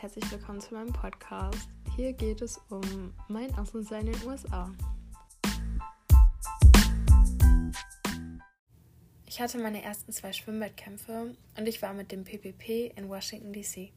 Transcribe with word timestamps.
herzlich 0.00 0.30
willkommen 0.32 0.62
zu 0.62 0.72
meinem 0.72 0.94
Podcast. 0.94 1.68
Hier 1.94 2.14
geht 2.14 2.40
es 2.40 2.58
um 2.70 3.12
mein 3.28 3.54
Auslandsjahr 3.58 4.00
in 4.00 4.06
den 4.06 4.26
USA. 4.26 4.72
Ich 9.26 9.42
hatte 9.42 9.58
meine 9.58 9.82
ersten 9.82 10.10
zwei 10.10 10.32
Schwimmwettkämpfe 10.32 11.36
und 11.54 11.68
ich 11.68 11.82
war 11.82 11.92
mit 11.92 12.12
dem 12.12 12.24
PPP 12.24 12.96
in 12.96 13.10
Washington, 13.10 13.52
D.C. 13.52 13.92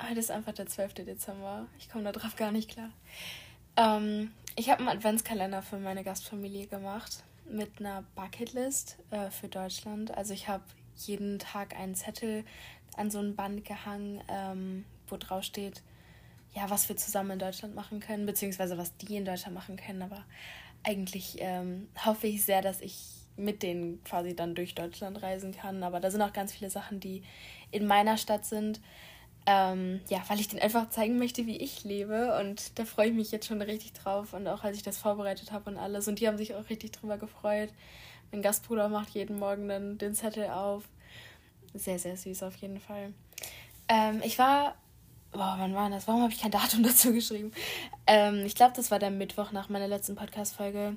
Heute 0.00 0.20
ist 0.20 0.30
einfach 0.30 0.54
der 0.54 0.66
12. 0.68 0.94
Dezember. 0.94 1.66
Ich 1.78 1.90
komme 1.90 2.10
darauf 2.10 2.34
gar 2.36 2.50
nicht 2.50 2.70
klar. 2.70 2.90
Ähm, 3.76 4.32
ich 4.56 4.70
habe 4.70 4.80
einen 4.80 4.88
Adventskalender 4.88 5.62
für 5.62 5.78
meine 5.78 6.04
Gastfamilie 6.04 6.66
gemacht 6.66 7.24
mit 7.48 7.80
einer 7.80 8.04
Bucketlist 8.14 8.98
äh, 9.10 9.30
für 9.30 9.48
Deutschland. 9.48 10.16
Also 10.16 10.32
ich 10.32 10.48
habe 10.48 10.64
jeden 10.96 11.38
Tag 11.38 11.76
einen 11.76 11.94
Zettel 11.94 12.44
an 12.96 13.10
so 13.10 13.18
ein 13.18 13.34
Band 13.34 13.64
gehangen, 13.64 14.22
ähm, 14.28 14.84
wo 15.08 15.16
drauf 15.16 15.42
steht, 15.42 15.82
ja, 16.52 16.70
was 16.70 16.88
wir 16.88 16.96
zusammen 16.96 17.32
in 17.32 17.38
Deutschland 17.40 17.74
machen 17.74 18.00
können, 18.00 18.26
beziehungsweise 18.26 18.78
was 18.78 18.96
die 18.96 19.16
in 19.16 19.24
Deutschland 19.24 19.54
machen 19.54 19.76
können. 19.76 20.02
Aber 20.02 20.24
eigentlich 20.84 21.36
ähm, 21.40 21.88
hoffe 22.04 22.28
ich 22.28 22.44
sehr, 22.44 22.62
dass 22.62 22.80
ich 22.80 23.24
mit 23.36 23.64
denen 23.64 24.02
quasi 24.04 24.36
dann 24.36 24.54
durch 24.54 24.76
Deutschland 24.76 25.20
reisen 25.20 25.52
kann. 25.52 25.82
Aber 25.82 25.98
da 25.98 26.10
sind 26.10 26.22
auch 26.22 26.32
ganz 26.32 26.52
viele 26.52 26.70
Sachen, 26.70 27.00
die 27.00 27.22
in 27.72 27.86
meiner 27.86 28.16
Stadt 28.16 28.44
sind. 28.44 28.80
Ähm, 29.46 30.00
ja, 30.08 30.22
weil 30.28 30.40
ich 30.40 30.48
denen 30.48 30.62
einfach 30.62 30.88
zeigen 30.88 31.18
möchte, 31.18 31.46
wie 31.46 31.56
ich 31.56 31.84
lebe. 31.84 32.38
Und 32.40 32.78
da 32.78 32.84
freue 32.84 33.08
ich 33.08 33.14
mich 33.14 33.30
jetzt 33.30 33.46
schon 33.46 33.60
richtig 33.60 33.92
drauf. 33.92 34.32
Und 34.32 34.46
auch 34.48 34.64
als 34.64 34.76
ich 34.76 34.82
das 34.82 34.98
vorbereitet 34.98 35.52
habe 35.52 35.70
und 35.70 35.76
alles. 35.76 36.08
Und 36.08 36.20
die 36.20 36.28
haben 36.28 36.38
sich 36.38 36.54
auch 36.54 36.68
richtig 36.70 36.92
drüber 36.92 37.18
gefreut. 37.18 37.70
Mein 38.32 38.42
Gastbruder 38.42 38.88
macht 38.88 39.10
jeden 39.10 39.38
Morgen 39.38 39.68
dann 39.68 39.98
den 39.98 40.14
Zettel 40.14 40.48
auf. 40.48 40.84
Sehr, 41.74 41.98
sehr 41.98 42.16
süß 42.16 42.42
auf 42.44 42.56
jeden 42.56 42.80
Fall. 42.80 43.12
Ähm, 43.88 44.22
ich 44.24 44.38
war. 44.38 44.76
Boah, 45.32 45.56
wann 45.58 45.74
war 45.74 45.90
das? 45.90 46.06
Warum 46.06 46.22
habe 46.22 46.32
ich 46.32 46.40
kein 46.40 46.52
Datum 46.52 46.82
dazu 46.84 47.12
geschrieben? 47.12 47.52
Ähm, 48.06 48.46
ich 48.46 48.54
glaube, 48.54 48.72
das 48.76 48.90
war 48.90 48.98
der 49.00 49.10
Mittwoch 49.10 49.50
nach 49.52 49.68
meiner 49.68 49.88
letzten 49.88 50.14
Podcast-Folge 50.14 50.96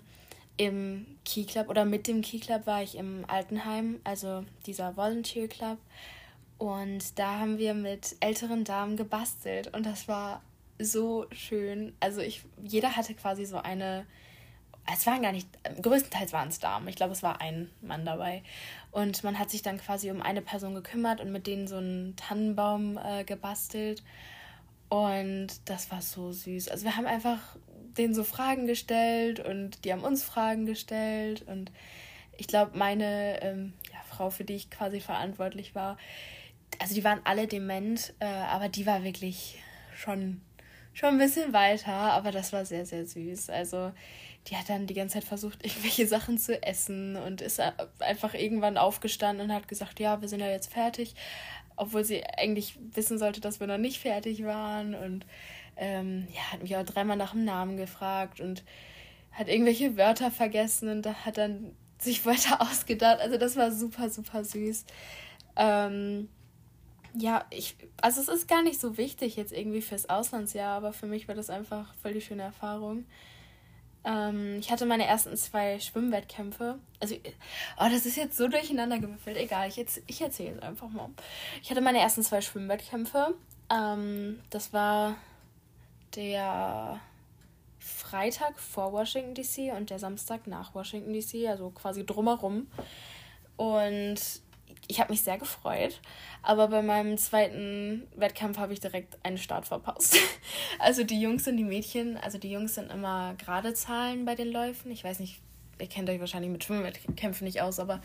im 0.57 1.05
Key 1.25 1.45
Club 1.45 1.69
oder 1.69 1.85
mit 1.85 2.07
dem 2.07 2.21
Key 2.21 2.39
Club 2.39 2.65
war 2.65 2.81
ich 2.81 2.97
im 2.97 3.25
Altenheim, 3.27 3.99
also 4.03 4.43
dieser 4.65 4.97
Volunteer 4.97 5.47
Club. 5.47 5.77
Und 6.57 7.19
da 7.19 7.39
haben 7.39 7.57
wir 7.57 7.73
mit 7.73 8.15
älteren 8.19 8.63
Damen 8.63 8.97
gebastelt 8.97 9.73
und 9.75 9.85
das 9.85 10.07
war 10.07 10.41
so 10.79 11.27
schön. 11.31 11.93
Also 11.99 12.21
ich, 12.21 12.43
jeder 12.63 12.95
hatte 12.95 13.13
quasi 13.13 13.45
so 13.45 13.57
eine, 13.57 14.05
es 14.91 15.05
waren 15.05 15.21
gar 15.21 15.31
nicht, 15.31 15.47
größtenteils 15.81 16.33
waren 16.33 16.49
es 16.49 16.59
Damen. 16.59 16.87
Ich 16.87 16.95
glaube, 16.95 17.13
es 17.13 17.23
war 17.23 17.41
ein 17.41 17.69
Mann 17.81 18.05
dabei. 18.05 18.43
Und 18.91 19.23
man 19.23 19.37
hat 19.37 19.49
sich 19.49 19.61
dann 19.61 19.77
quasi 19.77 20.09
um 20.09 20.21
eine 20.21 20.41
Person 20.41 20.73
gekümmert 20.73 21.21
und 21.21 21.31
mit 21.31 21.45
denen 21.45 21.67
so 21.67 21.77
einen 21.77 22.15
Tannenbaum 22.15 22.97
äh, 22.97 23.23
gebastelt. 23.23 24.03
Und 24.89 25.47
das 25.65 25.91
war 25.91 26.01
so 26.01 26.31
süß. 26.31 26.69
Also 26.69 26.85
wir 26.85 26.95
haben 26.95 27.05
einfach 27.05 27.39
denen 27.97 28.13
so 28.13 28.23
Fragen 28.23 28.67
gestellt 28.67 29.39
und 29.39 29.83
die 29.83 29.91
haben 29.91 30.03
uns 30.03 30.23
Fragen 30.23 30.65
gestellt. 30.65 31.43
Und 31.47 31.71
ich 32.37 32.47
glaube, 32.47 32.77
meine 32.77 33.41
ähm, 33.41 33.73
ja, 33.91 33.99
Frau, 34.07 34.29
für 34.29 34.43
die 34.43 34.55
ich 34.55 34.69
quasi 34.69 34.99
verantwortlich 35.01 35.75
war, 35.75 35.97
also 36.79 36.93
die 36.93 37.03
waren 37.03 37.21
alle 37.23 37.47
dement, 37.47 38.13
äh, 38.19 38.25
aber 38.25 38.69
die 38.69 38.85
war 38.85 39.03
wirklich 39.03 39.59
schon, 39.95 40.41
schon 40.93 41.09
ein 41.09 41.17
bisschen 41.17 41.53
weiter, 41.53 41.93
aber 41.93 42.31
das 42.31 42.53
war 42.53 42.65
sehr, 42.65 42.85
sehr 42.85 43.05
süß. 43.05 43.49
Also 43.49 43.91
die 44.47 44.55
hat 44.55 44.69
dann 44.69 44.87
die 44.87 44.93
ganze 44.93 45.15
Zeit 45.15 45.23
versucht, 45.23 45.65
irgendwelche 45.65 46.07
Sachen 46.07 46.37
zu 46.37 46.61
essen 46.61 47.15
und 47.15 47.41
ist 47.41 47.61
einfach 47.99 48.33
irgendwann 48.33 48.77
aufgestanden 48.77 49.49
und 49.49 49.55
hat 49.55 49.67
gesagt, 49.67 49.99
ja, 49.99 50.21
wir 50.21 50.27
sind 50.27 50.39
ja 50.39 50.49
jetzt 50.49 50.71
fertig, 50.71 51.15
obwohl 51.75 52.03
sie 52.03 52.23
eigentlich 52.25 52.77
wissen 52.93 53.17
sollte, 53.17 53.41
dass 53.41 53.59
wir 53.59 53.67
noch 53.67 53.77
nicht 53.77 53.99
fertig 53.99 54.43
waren 54.43 54.95
und 54.95 55.25
ähm, 55.75 56.27
ja, 56.33 56.51
hat 56.51 56.61
mich 56.61 56.75
auch 56.75 56.83
dreimal 56.83 57.17
nach 57.17 57.31
dem 57.31 57.45
Namen 57.45 57.77
gefragt 57.77 58.39
und 58.41 58.63
hat 59.31 59.47
irgendwelche 59.47 59.95
Wörter 59.95 60.31
vergessen 60.31 60.89
und 60.89 61.25
hat 61.25 61.37
dann 61.37 61.75
sich 61.99 62.25
weiter 62.25 62.61
ausgedacht. 62.61 63.19
Also 63.19 63.37
das 63.37 63.55
war 63.55 63.71
super, 63.71 64.09
super 64.09 64.43
süß. 64.43 64.85
Ähm, 65.55 66.29
ja, 67.17 67.45
ich, 67.49 67.75
also 68.01 68.21
es 68.21 68.27
ist 68.27 68.47
gar 68.47 68.61
nicht 68.61 68.79
so 68.79 68.97
wichtig 68.97 69.35
jetzt 69.35 69.51
irgendwie 69.51 69.81
fürs 69.81 70.09
Auslandsjahr, 70.09 70.75
aber 70.75 70.93
für 70.93 71.07
mich 71.07 71.27
war 71.27 71.35
das 71.35 71.49
einfach 71.49 71.93
voll 72.01 72.13
die 72.13 72.21
schöne 72.21 72.43
Erfahrung. 72.43 73.05
Ähm, 74.03 74.57
ich 74.59 74.71
hatte 74.71 74.85
meine 74.85 75.05
ersten 75.05 75.35
zwei 75.35 75.79
Schwimmwettkämpfe. 75.79 76.79
Also, 76.99 77.15
oh, 77.77 77.87
das 77.89 78.05
ist 78.05 78.17
jetzt 78.17 78.37
so 78.37 78.47
durcheinander 78.47 78.99
gewürfelt. 78.99 79.37
Egal, 79.37 79.67
ich, 79.67 79.83
ich 80.07 80.21
erzähle 80.21 80.55
es 80.55 80.61
einfach 80.61 80.89
mal. 80.89 81.09
Ich 81.61 81.69
hatte 81.69 81.81
meine 81.81 81.99
ersten 81.99 82.23
zwei 82.23 82.41
Schwimmwettkämpfe. 82.41 83.33
Ähm, 83.69 84.39
das 84.49 84.71
war 84.71 85.15
der 86.15 86.99
Freitag 87.79 88.59
vor 88.59 88.93
Washington 88.93 89.33
DC 89.33 89.75
und 89.75 89.89
der 89.89 89.99
Samstag 89.99 90.47
nach 90.47 90.73
Washington 90.73 91.13
DC, 91.13 91.47
also 91.47 91.71
quasi 91.71 92.05
drumherum. 92.05 92.67
Und 93.57 94.19
ich 94.87 94.99
habe 94.99 95.11
mich 95.11 95.21
sehr 95.21 95.37
gefreut, 95.37 96.01
aber 96.41 96.67
bei 96.67 96.81
meinem 96.81 97.17
zweiten 97.17 98.07
Wettkampf 98.15 98.57
habe 98.57 98.73
ich 98.73 98.79
direkt 98.79 99.17
einen 99.23 99.37
Start 99.37 99.65
verpasst. 99.65 100.17
Also 100.79 101.03
die 101.03 101.19
Jungs 101.19 101.47
und 101.47 101.57
die 101.57 101.63
Mädchen, 101.63 102.17
also 102.17 102.37
die 102.37 102.51
Jungs 102.51 102.75
sind 102.75 102.91
immer 102.91 103.33
gerade 103.35 103.73
Zahlen 103.73 104.25
bei 104.25 104.35
den 104.35 104.51
Läufen. 104.51 104.91
Ich 104.91 105.03
weiß 105.03 105.19
nicht, 105.19 105.41
ihr 105.79 105.87
kennt 105.87 106.09
euch 106.09 106.19
wahrscheinlich 106.19 106.51
mit 106.51 106.63
Schwimmwettkämpfen 106.63 107.45
nicht 107.45 107.61
aus, 107.61 107.79
aber 107.79 107.99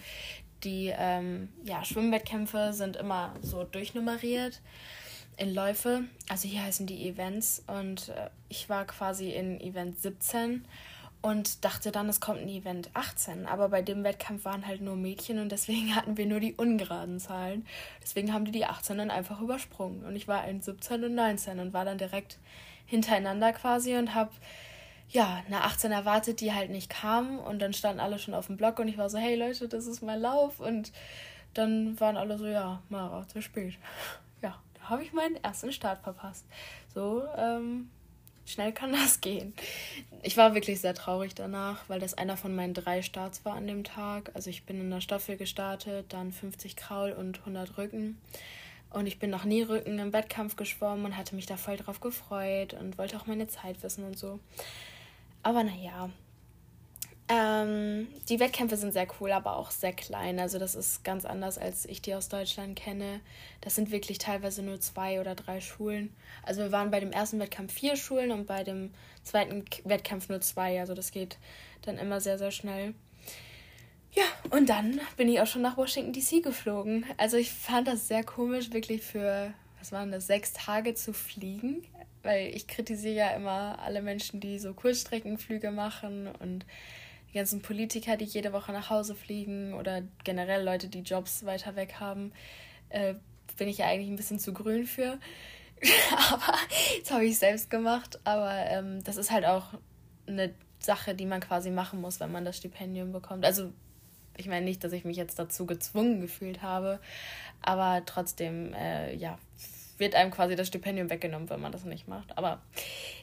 die 0.65 0.93
ähm, 0.97 1.51
ja, 1.65 1.85
Schwimmwettkämpfe 1.85 2.73
sind 2.73 2.97
immer 2.97 3.35
so 3.43 3.65
durchnummeriert 3.65 4.61
in 5.37 5.55
Läufe. 5.55 6.05
Also 6.29 6.49
hier 6.49 6.65
heißen 6.65 6.87
die 6.87 7.09
Events 7.09 7.63
und 7.67 8.09
äh, 8.09 8.31
ich 8.49 8.69
war 8.69 8.87
quasi 8.87 9.31
in 9.31 9.61
Event 9.61 10.01
17 10.01 10.65
und 11.23 11.65
dachte 11.65 11.93
dann, 11.93 12.09
es 12.09 12.21
kommt 12.21 12.41
ein 12.41 12.49
Event 12.49 12.91
18. 12.95 13.47
Aber 13.47 13.69
bei 13.69 13.81
dem 13.81 14.03
Wettkampf 14.05 14.45
waren 14.45 14.67
halt 14.67 14.81
nur 14.81 14.97
Mädchen 14.97 15.39
und 15.39 15.51
deswegen 15.51 15.95
hatten 15.97 16.17
wir 16.17 16.27
nur 16.27 16.41
die 16.41 16.55
ungeraden 16.55 17.21
Zahlen. 17.21 17.65
Deswegen 18.03 18.33
haben 18.33 18.45
die 18.45 18.51
die 18.51 18.67
18 18.67 18.99
dann 18.99 19.11
einfach 19.11 19.41
übersprungen. 19.41 20.05
Und 20.05 20.17
ich 20.17 20.29
war 20.29 20.47
in 20.49 20.61
17 20.61 21.05
und 21.05 21.15
19 21.15 21.61
und 21.61 21.73
war 21.73 21.85
dann 21.85 21.99
direkt 21.99 22.39
hintereinander 22.87 23.53
quasi 23.53 23.97
und 23.97 24.15
habe 24.15 24.31
ja, 25.09 25.43
eine 25.47 25.63
18 25.63 25.93
erwartet, 25.93 26.41
die 26.41 26.53
halt 26.53 26.71
nicht 26.71 26.91
kam. 26.91 27.39
Und 27.39 27.61
dann 27.61 27.73
standen 27.73 28.01
alle 28.01 28.19
schon 28.19 28.35
auf 28.35 28.47
dem 28.47 28.57
Block 28.57 28.79
und 28.79 28.89
ich 28.89 28.99
war 28.99 29.11
so, 29.11 29.19
hey 29.19 29.37
Leute, 29.37 29.69
das 29.69 29.87
ist 29.87 30.03
mein 30.03 30.21
Lauf. 30.21 30.59
Und 30.59 30.93
dann 31.55 32.01
waren 32.01 32.17
alle 32.17 32.39
so, 32.39 32.47
ja, 32.47 32.83
Mara, 32.89 33.27
zu 33.29 33.41
spät. 33.41 33.79
Ja, 34.43 34.59
da 34.75 34.89
habe 34.89 35.05
ich 35.05 35.13
meinen 35.13 35.37
ersten 35.37 35.71
Start 35.71 36.03
verpasst. 36.03 36.45
So, 36.93 37.23
ähm, 37.37 37.91
Schnell 38.45 38.73
kann 38.73 38.93
das 38.93 39.21
gehen. 39.21 39.55
Ich 40.23 40.37
war 40.37 40.55
wirklich 40.55 40.81
sehr 40.81 40.95
traurig 40.95 41.35
danach, 41.35 41.89
weil 41.89 42.01
das 42.01 42.15
einer 42.15 42.37
von 42.37 42.55
meinen 42.55 42.75
drei 42.75 43.03
Starts 43.03 43.45
war 43.45 43.55
an 43.55 43.67
dem 43.67 43.85
Tag. 43.85 44.31
Also 44.35 44.51
ich 44.51 44.65
bin 44.65 44.81
in 44.81 44.91
der 44.91 45.01
Staffel 45.01 45.37
gestartet, 45.37 46.07
dann 46.13 46.33
50 46.33 46.77
Kraul 46.77 47.13
und 47.13 47.41
100 47.41 47.79
Rücken. 47.79 48.19
Und 48.91 49.07
ich 49.07 49.19
bin 49.19 49.31
noch 49.31 49.45
nie 49.45 49.63
Rücken 49.63 49.99
im 49.99 50.13
Wettkampf 50.13 50.57
geschwommen 50.57 51.07
und 51.07 51.17
hatte 51.17 51.35
mich 51.35 51.47
da 51.47 51.57
voll 51.57 51.77
drauf 51.77 52.01
gefreut 52.01 52.75
und 52.75 52.99
wollte 52.99 53.17
auch 53.17 53.27
meine 53.27 53.49
Zeit 53.49 53.83
wissen 53.83 54.05
und 54.05 54.19
so. 54.19 54.39
Aber 55.43 55.65
naja, 55.65 56.11
ähm, 57.29 58.09
die 58.29 58.41
Wettkämpfe 58.41 58.77
sind 58.77 58.93
sehr 58.93 59.07
cool, 59.21 59.33
aber 59.33 59.57
auch 59.57 59.71
sehr 59.71 59.93
klein. 59.93 60.39
Also 60.39 60.59
das 60.59 60.75
ist 60.75 61.05
ganz 61.05 61.25
anders, 61.25 61.57
als 61.57 61.87
ich 61.87 62.03
die 62.03 62.15
aus 62.15 62.29
Deutschland 62.29 62.77
kenne. 62.77 63.21
Das 63.61 63.75
sind 63.75 63.91
wirklich 63.91 64.19
teilweise 64.19 64.63
nur 64.63 64.81
zwei 64.81 65.21
oder 65.21 65.35
drei 65.35 65.61
Schulen. 65.61 66.15
Also 66.43 66.63
wir 66.63 66.73
waren 66.73 66.91
bei 66.91 67.01
dem 67.01 67.13
ersten 67.13 67.39
Wettkampf 67.39 67.73
vier 67.73 67.97
Schulen 67.97 68.33
und 68.33 68.47
bei 68.47 68.65
dem 68.65 68.91
zweiten 69.23 69.65
Wettkampf 69.85 70.29
nur 70.29 70.41
zwei. 70.41 70.81
Also 70.81 70.95
das 70.95 71.13
geht 71.13 71.39
dann 71.83 71.97
immer 71.97 72.21
sehr, 72.21 72.39
sehr 72.39 72.51
schnell. 72.51 72.95
Ja, 74.13 74.25
und 74.51 74.69
dann 74.69 75.01
bin 75.17 75.29
ich 75.29 75.41
auch 75.41 75.47
schon 75.47 75.63
nach 75.63 75.79
Washington 75.79 76.13
DC 76.13 76.43
geflogen. 76.43 77.07
Also 77.17 77.39
ich 77.39 77.51
fand 77.51 77.89
das 77.89 78.09
sehr 78.09 78.25
komisch, 78.25 78.73
wirklich 78.73 79.01
für, 79.01 79.55
was 79.79 79.91
waren 79.91 80.13
das, 80.13 80.27
sechs 80.27 80.53
Tage 80.53 80.95
zu 80.95 81.15
fliegen. 81.15 81.83
Weil 82.23 82.55
ich 82.55 82.67
kritisiere 82.69 83.15
ja 83.15 83.31
immer 83.31 83.79
alle 83.81 84.03
Menschen, 84.03 84.39
die 84.39 84.59
so 84.59 84.75
Kurzstreckenflüge 84.75 85.71
machen 85.71 86.29
und 86.41 86.67
die 87.33 87.39
ganzen 87.39 87.63
Politiker, 87.63 88.17
die 88.17 88.25
jede 88.25 88.53
Woche 88.53 88.73
nach 88.73 88.91
Hause 88.91 89.15
fliegen 89.15 89.75
oder 89.75 90.03
generell 90.25 90.65
Leute, 90.65 90.89
die 90.89 91.01
Jobs 91.01 91.45
weiter 91.45 91.77
weg 91.77 91.95
haben, 91.99 92.33
äh, 92.91 93.15
bin 93.57 93.69
ich 93.69 93.79
ja 93.79 93.87
eigentlich 93.87 94.09
ein 94.09 94.17
bisschen 94.17 94.39
zu 94.39 94.53
grün 94.53 94.87
für. 94.87 95.19
aber 96.31 96.55
das 97.01 97.11
habe 97.11 97.25
ich 97.25 97.39
selbst 97.39 97.71
gemacht. 97.71 98.21
Aber 98.25 98.53
ähm, 98.53 99.03
das 99.05 99.17
ist 99.17 99.31
halt 99.31 99.45
auch 99.45 99.75
eine 100.27 100.55
Sache, 100.79 101.15
die 101.15 101.27
man 101.27 101.41
quasi 101.41 101.71
machen 101.71 102.01
muss, 102.01 102.21
wenn 102.21 102.33
man 102.33 102.45
das 102.45 102.57
Stipendium 102.57 103.13
bekommt. 103.13 103.45
Also 103.45 103.73
ich 104.37 104.47
meine 104.47 104.65
nicht, 104.65 104.83
dass 104.85 104.93
ich 104.93 105.05
mich 105.05 105.17
jetzt 105.17 105.39
dazu 105.39 105.67
gezwungen 105.67 106.21
gefühlt 106.21 106.63
habe, 106.63 107.01
aber 107.61 108.03
trotzdem, 108.07 108.73
äh, 108.75 109.15
ja, 109.15 109.39
wird 109.99 110.15
einem 110.15 110.31
quasi 110.31 110.57
das 110.57 110.69
Stipendium 110.69 111.11
weggenommen, 111.11 111.51
wenn 111.51 111.61
man 111.61 111.73
das 111.73 111.85
nicht 111.85 112.09
macht. 112.09 112.37
Aber 112.37 112.61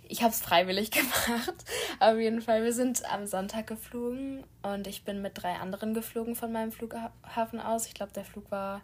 ich 0.07 0.21
habe 0.21 0.33
es 0.33 0.41
freiwillig 0.41 0.91
gemacht. 0.91 1.53
Auf 1.99 2.17
jeden 2.17 2.41
Fall, 2.41 2.63
wir 2.63 2.73
sind 2.73 3.03
am 3.11 3.25
Sonntag 3.25 3.67
geflogen 3.67 4.43
und 4.61 4.87
ich 4.87 5.03
bin 5.03 5.21
mit 5.21 5.33
drei 5.35 5.53
anderen 5.53 5.93
geflogen 5.93 6.35
von 6.35 6.51
meinem 6.51 6.71
Flughafen 6.71 7.59
aus. 7.59 7.87
Ich 7.87 7.93
glaube, 7.93 8.13
der 8.13 8.25
Flug 8.25 8.49
war 8.51 8.81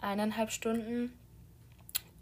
eineinhalb 0.00 0.50
Stunden. 0.50 1.12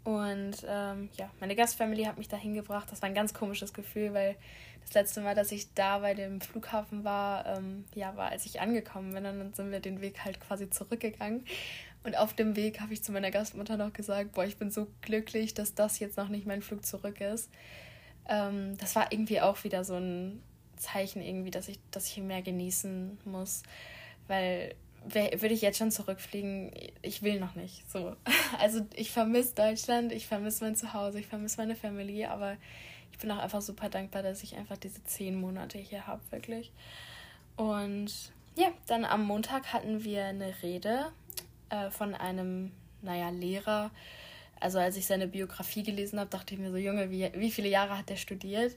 Und 0.03 0.57
ähm, 0.67 1.09
ja, 1.17 1.31
meine 1.39 1.55
Gastfamilie 1.55 2.07
hat 2.07 2.19
mich 2.19 2.27
da 2.27 2.37
hingebracht. 2.37 2.91
Das 2.91 3.01
war 3.01 3.09
ein 3.09 3.15
ganz 3.15 3.33
komisches 3.33 3.73
Gefühl, 3.73 4.13
weil 4.13 4.35
das 4.81 4.93
letzte 4.93 5.21
Mal, 5.21 5.33
dass 5.33 5.51
ich 5.51 5.73
da 5.73 5.97
bei 5.97 6.13
dem 6.13 6.41
Flughafen 6.41 7.03
war, 7.03 7.45
ähm, 7.47 7.85
ja, 7.95 8.15
war, 8.15 8.29
als 8.29 8.45
ich 8.45 8.61
angekommen 8.61 9.15
bin. 9.15 9.25
Und 9.25 9.39
dann 9.39 9.53
sind 9.53 9.71
wir 9.71 9.79
den 9.79 10.01
Weg 10.01 10.23
halt 10.23 10.39
quasi 10.39 10.69
zurückgegangen. 10.69 11.43
Und 12.05 12.15
auf 12.17 12.33
dem 12.33 12.55
Weg 12.55 12.79
habe 12.81 12.93
ich 12.93 13.03
zu 13.03 13.11
meiner 13.11 13.31
Gastmutter 13.31 13.77
noch 13.77 13.91
gesagt, 13.91 14.33
boah, 14.33 14.45
ich 14.45 14.57
bin 14.57 14.69
so 14.69 14.87
glücklich, 15.01 15.55
dass 15.55 15.73
das 15.73 15.97
jetzt 15.97 16.17
noch 16.17 16.29
nicht 16.29 16.45
mein 16.45 16.61
Flug 16.61 16.85
zurück 16.85 17.19
ist. 17.19 17.49
Ähm, 18.29 18.77
das 18.77 18.95
war 18.95 19.11
irgendwie 19.11 19.41
auch 19.41 19.63
wieder 19.63 19.83
so 19.83 19.95
ein 19.95 20.41
Zeichen 20.77 21.21
irgendwie, 21.21 21.49
dass 21.49 21.67
ich, 21.67 21.79
dass 21.89 22.07
ich 22.07 22.17
mehr 22.17 22.43
genießen 22.43 23.17
muss. 23.25 23.63
Weil 24.27 24.75
würde 25.13 25.53
ich 25.53 25.61
jetzt 25.61 25.77
schon 25.77 25.91
zurückfliegen, 25.91 26.71
ich 27.01 27.23
will 27.23 27.39
noch 27.39 27.55
nicht. 27.55 27.89
So. 27.91 28.15
Also 28.59 28.85
ich 28.95 29.11
vermisse 29.11 29.55
Deutschland, 29.55 30.11
ich 30.11 30.27
vermisse 30.27 30.63
mein 30.63 30.75
Zuhause, 30.75 31.19
ich 31.19 31.27
vermisse 31.27 31.57
meine 31.57 31.75
Familie, 31.75 32.31
aber 32.31 32.55
ich 33.11 33.17
bin 33.17 33.31
auch 33.31 33.39
einfach 33.39 33.61
super 33.61 33.89
dankbar, 33.89 34.23
dass 34.23 34.43
ich 34.43 34.55
einfach 34.55 34.77
diese 34.77 35.03
zehn 35.03 35.35
Monate 35.35 35.77
hier 35.77 36.07
habe, 36.07 36.21
wirklich. 36.31 36.71
Und 37.55 38.11
ja, 38.55 38.67
dann 38.87 39.05
am 39.05 39.25
Montag 39.25 39.73
hatten 39.73 40.03
wir 40.03 40.25
eine 40.25 40.53
Rede 40.63 41.11
äh, 41.69 41.89
von 41.89 42.13
einem, 42.13 42.71
naja, 43.01 43.29
Lehrer. 43.29 43.91
Also 44.59 44.79
als 44.79 44.97
ich 44.97 45.05
seine 45.05 45.27
Biografie 45.27 45.83
gelesen 45.83 46.19
habe, 46.19 46.29
dachte 46.29 46.53
ich 46.53 46.59
mir 46.59 46.71
so, 46.71 46.77
Junge, 46.77 47.11
wie, 47.11 47.29
wie 47.35 47.51
viele 47.51 47.69
Jahre 47.69 47.97
hat 47.97 48.09
der 48.09 48.15
studiert? 48.15 48.75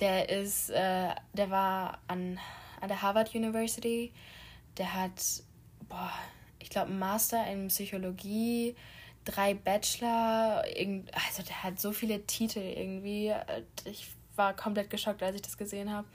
Der 0.00 0.28
ist, 0.28 0.70
äh, 0.70 1.08
der 1.32 1.50
war 1.50 1.98
an, 2.06 2.38
an 2.80 2.88
der 2.88 3.02
Harvard 3.02 3.34
University. 3.34 4.12
Der 4.76 4.94
hat, 4.94 5.20
boah, 5.88 6.12
ich 6.60 6.70
glaube, 6.70 6.90
einen 6.90 6.98
Master 6.98 7.46
in 7.50 7.68
Psychologie, 7.68 8.76
drei 9.24 9.54
Bachelor, 9.54 10.62
also 10.62 11.42
der 11.42 11.62
hat 11.62 11.80
so 11.80 11.92
viele 11.92 12.24
Titel 12.26 12.60
irgendwie. 12.60 13.32
Ich 13.84 14.08
war 14.36 14.54
komplett 14.54 14.88
geschockt, 14.88 15.22
als 15.22 15.36
ich 15.36 15.42
das 15.42 15.58
gesehen 15.58 15.92
habe. 15.92 16.06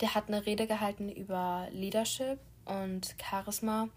Der 0.00 0.14
hat 0.14 0.28
eine 0.28 0.46
Rede 0.46 0.66
gehalten 0.66 1.10
über 1.10 1.68
Leadership 1.72 2.38
und 2.64 3.14
Charisma, 3.22 3.88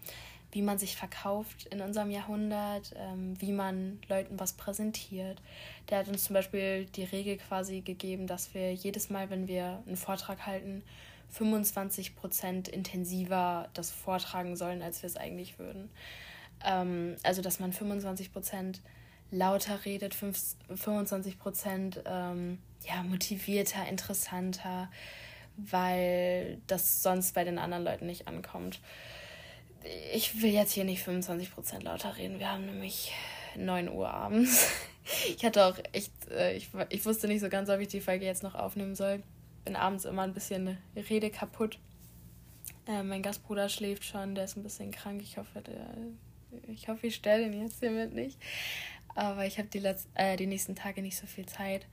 wie 0.52 0.62
man 0.62 0.78
sich 0.78 0.96
verkauft 0.96 1.66
in 1.66 1.80
unserem 1.80 2.10
Jahrhundert, 2.10 2.94
ähm, 2.96 3.40
wie 3.40 3.52
man 3.52 3.98
Leuten 4.08 4.40
was 4.40 4.54
präsentiert. 4.54 5.42
Der 5.90 5.98
hat 5.98 6.08
uns 6.08 6.24
zum 6.24 6.34
Beispiel 6.34 6.86
die 6.86 7.04
Regel 7.04 7.36
quasi 7.36 7.80
gegeben, 7.82 8.26
dass 8.26 8.54
wir 8.54 8.72
jedes 8.72 9.10
Mal, 9.10 9.28
wenn 9.30 9.46
wir 9.46 9.82
einen 9.86 9.96
Vortrag 9.96 10.46
halten, 10.46 10.82
25 11.30 12.16
Prozent 12.16 12.68
intensiver 12.68 13.68
das 13.74 13.90
vortragen 13.90 14.56
sollen, 14.56 14.82
als 14.82 15.02
wir 15.02 15.08
es 15.08 15.16
eigentlich 15.16 15.58
würden. 15.58 15.90
Ähm, 16.64 17.16
also, 17.22 17.42
dass 17.42 17.60
man 17.60 17.72
25 17.72 18.32
Prozent 18.32 18.80
lauter 19.30 19.84
redet, 19.84 20.14
25 20.14 21.38
Prozent 21.38 22.02
ähm, 22.06 22.58
ja, 22.86 23.02
motivierter, 23.02 23.86
interessanter, 23.86 24.90
weil 25.56 26.58
das 26.66 27.02
sonst 27.02 27.34
bei 27.34 27.44
den 27.44 27.58
anderen 27.58 27.84
Leuten 27.84 28.06
nicht 28.06 28.26
ankommt. 28.26 28.80
Ich 30.12 30.42
will 30.42 30.52
jetzt 30.52 30.72
hier 30.72 30.84
nicht 30.84 31.02
25 31.02 31.52
Prozent 31.52 31.82
lauter 31.84 32.16
reden. 32.16 32.38
Wir 32.38 32.50
haben 32.50 32.66
nämlich 32.66 33.12
9 33.56 33.88
Uhr 33.90 34.08
abends. 34.08 34.70
Ich 35.34 35.42
hatte 35.42 35.64
auch 35.64 35.78
echt, 35.92 36.12
äh, 36.30 36.54
ich, 36.54 36.68
ich 36.90 37.06
wusste 37.06 37.28
nicht 37.28 37.40
so 37.40 37.48
ganz, 37.48 37.70
ob 37.70 37.80
ich 37.80 37.88
die 37.88 38.02
Folge 38.02 38.26
jetzt 38.26 38.42
noch 38.42 38.54
aufnehmen 38.54 38.94
soll. 38.94 39.22
Bin 39.64 39.74
abends 39.74 40.04
immer 40.04 40.20
ein 40.20 40.34
bisschen 40.34 40.76
Rede 40.94 41.30
kaputt. 41.30 41.78
Äh, 42.86 43.02
mein 43.02 43.22
Gastbruder 43.22 43.70
schläft 43.70 44.04
schon, 44.04 44.34
der 44.34 44.44
ist 44.44 44.58
ein 44.58 44.62
bisschen 44.62 44.90
krank. 44.90 45.22
Ich 45.22 45.38
hoffe, 45.38 45.62
der 45.62 45.86
ich 46.66 46.88
hoffe, 46.88 47.06
ich 47.06 47.14
stelle 47.14 47.48
den 47.48 47.62
jetzt 47.62 47.80
hiermit 47.80 48.14
nicht. 48.14 48.38
Aber 49.14 49.46
ich 49.46 49.58
habe 49.58 49.68
die, 49.68 49.82
äh, 50.14 50.36
die 50.36 50.46
nächsten 50.46 50.74
Tage 50.74 51.02
nicht 51.02 51.16
so 51.16 51.26
viel 51.26 51.46
Zeit. 51.46 51.86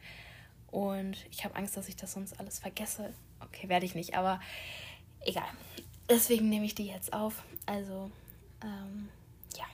Und 0.71 1.25
ich 1.31 1.43
habe 1.45 1.55
Angst, 1.55 1.77
dass 1.77 1.87
ich 1.87 1.95
das 1.95 2.13
sonst 2.13 2.39
alles 2.39 2.59
vergesse. 2.59 3.13
Okay, 3.39 3.69
werde 3.69 3.85
ich 3.85 3.95
nicht, 3.95 4.15
aber 4.15 4.39
egal. 5.21 5.47
Deswegen 6.09 6.49
nehme 6.49 6.65
ich 6.65 6.75
die 6.75 6.87
jetzt 6.87 7.13
auf. 7.13 7.43
Also, 7.65 8.11
ähm, 8.63 9.09
ja. 9.57 9.65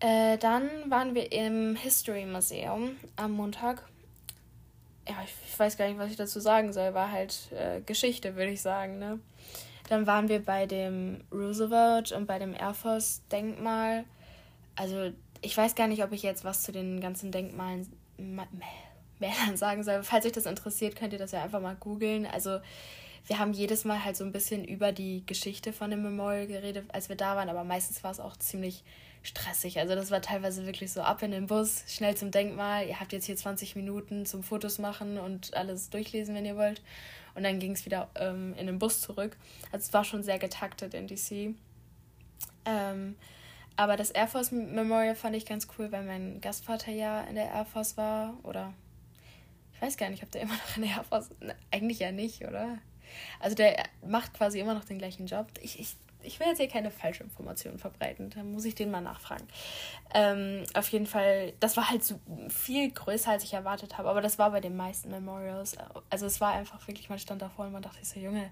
Äh, 0.00 0.38
dann 0.38 0.68
waren 0.88 1.14
wir 1.14 1.32
im 1.32 1.76
History 1.76 2.26
Museum 2.26 2.96
am 3.16 3.32
Montag. 3.32 3.88
Ja, 5.08 5.16
ich, 5.24 5.34
ich, 5.48 5.58
weiß 5.58 5.76
gar 5.76 5.88
nicht, 5.88 5.98
was 5.98 6.10
ich 6.10 6.16
dazu 6.16 6.40
sagen 6.40 6.72
soll. 6.72 6.94
War 6.94 7.10
halt 7.10 7.50
äh, 7.52 7.80
Geschichte, 7.80 8.36
würde 8.36 8.52
ich 8.52 8.62
sagen, 8.62 8.98
ne? 8.98 9.18
Dann 9.88 10.06
waren 10.06 10.28
wir 10.28 10.44
bei 10.44 10.66
dem 10.66 11.22
Roosevelt 11.32 12.12
und 12.12 12.26
bei 12.26 12.38
dem 12.38 12.54
Air 12.54 12.74
Force 12.74 13.22
Denkmal. 13.30 14.04
Also 14.76 15.10
ich 15.42 15.56
weiß 15.56 15.74
gar 15.74 15.88
nicht, 15.88 16.02
ob 16.04 16.12
ich 16.12 16.22
jetzt 16.22 16.44
was 16.44 16.62
zu 16.62 16.72
den 16.72 17.00
ganzen 17.00 17.32
Denkmalen 17.32 17.90
Männern 18.16 19.56
sagen 19.56 19.82
soll. 19.82 20.02
Falls 20.02 20.24
euch 20.24 20.32
das 20.32 20.46
interessiert, 20.46 20.96
könnt 20.96 21.12
ihr 21.12 21.18
das 21.18 21.32
ja 21.32 21.42
einfach 21.42 21.60
mal 21.60 21.76
googeln. 21.76 22.26
Also 22.26 22.60
wir 23.26 23.38
haben 23.38 23.52
jedes 23.52 23.84
Mal 23.84 24.04
halt 24.04 24.16
so 24.16 24.24
ein 24.24 24.32
bisschen 24.32 24.64
über 24.64 24.92
die 24.92 25.24
Geschichte 25.26 25.72
von 25.72 25.90
dem 25.90 26.02
Memorial 26.02 26.46
geredet, 26.46 26.86
als 26.92 27.08
wir 27.08 27.16
da 27.16 27.36
waren, 27.36 27.48
aber 27.48 27.64
meistens 27.64 28.02
war 28.02 28.10
es 28.10 28.20
auch 28.20 28.36
ziemlich 28.36 28.82
stressig. 29.22 29.78
Also 29.78 29.94
das 29.94 30.10
war 30.10 30.20
teilweise 30.20 30.66
wirklich 30.66 30.92
so 30.92 31.00
ab 31.02 31.22
in 31.22 31.30
den 31.30 31.46
Bus, 31.46 31.84
schnell 31.86 32.16
zum 32.16 32.32
Denkmal. 32.32 32.88
Ihr 32.88 32.98
habt 32.98 33.12
jetzt 33.12 33.26
hier 33.26 33.36
20 33.36 33.76
Minuten 33.76 34.26
zum 34.26 34.42
Fotos 34.42 34.78
machen 34.78 35.18
und 35.18 35.54
alles 35.54 35.90
durchlesen, 35.90 36.34
wenn 36.34 36.44
ihr 36.44 36.56
wollt 36.56 36.82
und 37.34 37.44
dann 37.44 37.58
ging 37.58 37.72
es 37.72 37.84
wieder 37.84 38.10
ähm, 38.16 38.54
in 38.56 38.66
den 38.66 38.78
Bus 38.78 39.00
zurück. 39.00 39.36
Also 39.70 39.86
es 39.86 39.92
war 39.92 40.04
schon 40.04 40.22
sehr 40.22 40.38
getaktet 40.38 40.94
in 40.94 41.06
DC. 41.06 41.54
Ähm, 42.64 43.16
aber 43.76 43.96
das 43.96 44.10
Air 44.10 44.28
Force 44.28 44.52
Memorial 44.52 45.14
fand 45.14 45.34
ich 45.34 45.46
ganz 45.46 45.66
cool, 45.78 45.90
weil 45.92 46.04
mein 46.04 46.40
Gastvater 46.40 46.92
ja 46.92 47.22
in 47.22 47.34
der 47.34 47.50
Air 47.50 47.64
Force 47.64 47.96
war. 47.96 48.34
Oder 48.42 48.74
ich 49.74 49.82
weiß 49.82 49.96
gar 49.96 50.10
nicht, 50.10 50.22
ob 50.22 50.30
der 50.30 50.42
immer 50.42 50.54
noch 50.54 50.76
in 50.76 50.82
der 50.82 50.92
Air 50.92 51.04
Force. 51.04 51.30
Ne, 51.40 51.56
eigentlich 51.70 51.98
ja 51.98 52.12
nicht, 52.12 52.42
oder? 52.42 52.78
Also 53.40 53.56
der 53.56 53.84
macht 54.06 54.34
quasi 54.34 54.60
immer 54.60 54.74
noch 54.74 54.84
den 54.84 54.98
gleichen 54.98 55.26
Job. 55.26 55.46
Ich, 55.60 55.78
ich 55.80 55.96
ich 56.24 56.40
will 56.40 56.46
jetzt 56.46 56.58
hier 56.58 56.68
keine 56.68 56.90
falsche 56.90 57.22
Informationen 57.22 57.78
verbreiten, 57.78 58.30
da 58.30 58.42
muss 58.42 58.64
ich 58.64 58.74
den 58.74 58.90
mal 58.90 59.00
nachfragen. 59.00 59.46
Ähm, 60.14 60.64
auf 60.74 60.88
jeden 60.88 61.06
Fall, 61.06 61.52
das 61.60 61.76
war 61.76 61.90
halt 61.90 62.04
so 62.04 62.20
viel 62.48 62.90
größer, 62.90 63.30
als 63.30 63.44
ich 63.44 63.54
erwartet 63.54 63.98
habe, 63.98 64.08
aber 64.08 64.20
das 64.20 64.38
war 64.38 64.50
bei 64.50 64.60
den 64.60 64.76
meisten 64.76 65.10
Memorials. 65.10 65.76
Also 66.10 66.26
es 66.26 66.40
war 66.40 66.52
einfach 66.52 66.86
wirklich, 66.86 67.08
man 67.08 67.18
stand 67.18 67.42
davor 67.42 67.66
und 67.66 67.72
man 67.72 67.82
dachte 67.82 68.04
so, 68.04 68.20
Junge, 68.20 68.50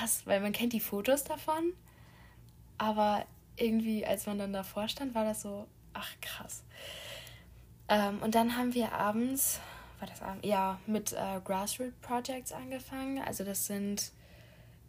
was? 0.00 0.26
Weil 0.26 0.40
man 0.40 0.52
kennt 0.52 0.72
die 0.72 0.80
Fotos 0.80 1.24
davon, 1.24 1.72
aber 2.78 3.24
irgendwie, 3.56 4.06
als 4.06 4.26
man 4.26 4.38
dann 4.38 4.52
davor 4.52 4.88
stand, 4.88 5.14
war 5.14 5.24
das 5.24 5.42
so, 5.42 5.66
ach 5.92 6.10
krass. 6.20 6.62
Ähm, 7.88 8.20
und 8.22 8.34
dann 8.34 8.56
haben 8.56 8.74
wir 8.74 8.92
abends, 8.92 9.60
war 10.02 10.08
das? 10.08 10.20
Ja, 10.42 10.78
mit 10.86 11.12
äh, 11.12 11.40
Grassroot 11.44 12.00
Projects 12.00 12.52
angefangen. 12.52 13.22
Also 13.22 13.44
das 13.44 13.66
sind 13.66 14.12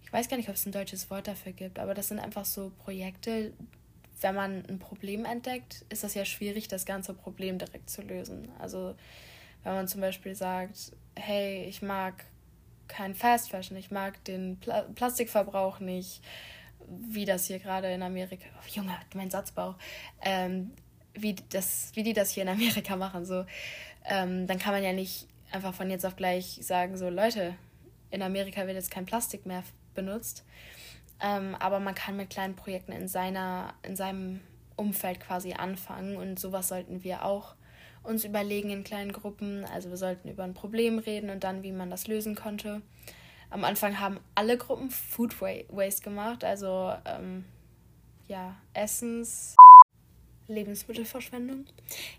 ich 0.04 0.20
weiß 0.20 0.30
gar 0.30 0.38
nicht, 0.38 0.50
ob 0.50 0.56
es 0.56 0.66
ein 0.68 0.72
deutsches 0.72 1.10
Wort 1.10 1.28
dafür 1.28 1.54
gibt, 1.54 1.80
aber 1.80 1.96
das 1.96 2.10
sind 2.10 2.20
einfach 2.20 2.46
so 2.46 2.72
Projekte, 2.84 3.52
wenn 4.22 4.36
man 4.36 4.64
ein 4.68 4.78
Problem 4.78 5.26
entdeckt, 5.26 5.86
ist 5.90 6.04
das 6.04 6.14
ja 6.14 6.24
schwierig, 6.24 6.68
das 6.68 6.86
ganze 6.86 7.16
Problem 7.16 7.58
direkt 7.58 7.90
zu 7.90 8.04
lösen. 8.04 8.50
Also 8.60 8.96
wenn 9.64 9.74
man 9.74 9.88
zum 9.88 10.02
Beispiel 10.02 10.36
sagt, 10.36 10.92
hey, 11.16 11.66
ich 11.66 11.82
mag 11.82 12.26
kein 12.88 13.16
Fast 13.16 13.50
Fashion, 13.50 13.76
ich 13.76 13.92
mag 13.92 14.24
den 14.26 14.58
Pla 14.60 14.84
Plastikverbrauch 14.94 15.80
nicht, 15.80 16.22
wie 16.88 17.26
das 17.26 17.48
hier 17.48 17.60
gerade 17.60 17.92
in 17.92 18.04
Amerika, 18.04 18.46
oh, 18.56 18.68
Junge, 18.70 18.96
mein 19.16 19.32
Satzbau, 19.32 19.76
ähm, 20.22 20.72
wie, 21.16 21.36
das, 21.50 21.92
wie 21.96 22.04
die 22.04 22.14
das 22.14 22.32
hier 22.32 22.44
in 22.44 22.50
Amerika 22.50 22.96
machen, 22.96 23.26
so, 23.26 23.46
ähm, 24.06 24.48
dann 24.48 24.60
kann 24.60 24.74
man 24.74 24.84
ja 24.84 24.94
nicht 24.94 25.28
einfach 25.52 25.74
von 25.74 25.90
jetzt 25.90 26.06
auf 26.06 26.16
gleich 26.16 26.60
sagen, 26.62 26.98
so 26.98 27.10
Leute, 27.10 27.56
in 28.10 28.22
Amerika 28.22 28.66
wird 28.66 28.76
jetzt 28.76 28.92
kein 28.92 29.06
Plastik 29.06 29.46
mehr 29.46 29.64
benutzt. 29.96 30.44
Ähm, 31.22 31.56
aber 31.60 31.80
man 31.80 31.96
kann 31.96 32.18
mit 32.18 32.30
kleinen 32.30 32.56
Projekten 32.56 32.92
in, 32.92 33.08
seiner, 33.08 33.74
in 33.84 33.96
seinem 33.96 34.42
Umfeld 34.76 35.20
quasi 35.20 35.54
anfangen 35.54 36.18
und 36.18 36.40
sowas 36.40 36.68
sollten 36.68 37.04
wir 37.04 37.24
auch 37.24 37.56
uns 38.04 38.26
überlegen 38.26 38.70
in 38.70 38.84
kleinen 38.84 39.14
Gruppen. 39.14 39.64
Also 39.66 39.90
wir 39.90 39.98
sollten 39.98 40.28
über 40.28 40.44
ein 40.44 40.54
Problem 40.54 41.00
reden 41.00 41.30
und 41.30 41.44
dann, 41.44 41.64
wie 41.64 41.72
man 41.72 41.90
das 41.90 42.08
lösen 42.08 42.36
konnte. 42.36 42.82
Am 43.50 43.64
Anfang 43.64 44.00
haben 44.00 44.20
alle 44.36 44.58
Gruppen 44.58 44.90
Food 44.90 45.40
Waste 45.40 46.02
gemacht, 46.02 46.44
also 46.44 46.94
ähm, 47.06 47.46
ja, 48.28 48.56
Essens. 48.74 49.56
Lebensmittelverschwendung. 50.48 51.66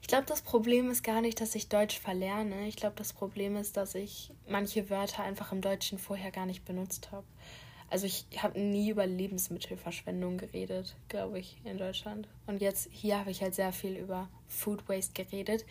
Ich 0.00 0.08
glaube, 0.08 0.24
das 0.26 0.42
Problem 0.42 0.90
ist 0.90 1.02
gar 1.02 1.20
nicht, 1.20 1.40
dass 1.40 1.54
ich 1.54 1.68
Deutsch 1.68 1.98
verlerne. 1.98 2.66
Ich 2.68 2.76
glaube, 2.76 2.96
das 2.96 3.12
Problem 3.12 3.56
ist, 3.56 3.76
dass 3.76 3.94
ich 3.94 4.30
manche 4.48 4.90
Wörter 4.90 5.22
einfach 5.22 5.52
im 5.52 5.60
Deutschen 5.60 5.98
vorher 5.98 6.30
gar 6.30 6.46
nicht 6.46 6.64
benutzt 6.64 7.10
habe. 7.12 7.26
Also 7.90 8.06
ich 8.06 8.26
habe 8.42 8.58
nie 8.58 8.90
über 8.90 9.06
Lebensmittelverschwendung 9.06 10.38
geredet, 10.38 10.96
glaube 11.08 11.38
ich, 11.38 11.58
in 11.64 11.78
Deutschland. 11.78 12.26
Und 12.46 12.60
jetzt 12.60 12.88
hier 12.90 13.18
habe 13.18 13.30
ich 13.30 13.42
halt 13.42 13.54
sehr 13.54 13.72
viel 13.72 13.96
über 13.96 14.28
Food 14.48 14.88
Waste 14.88 15.12
geredet. 15.12 15.64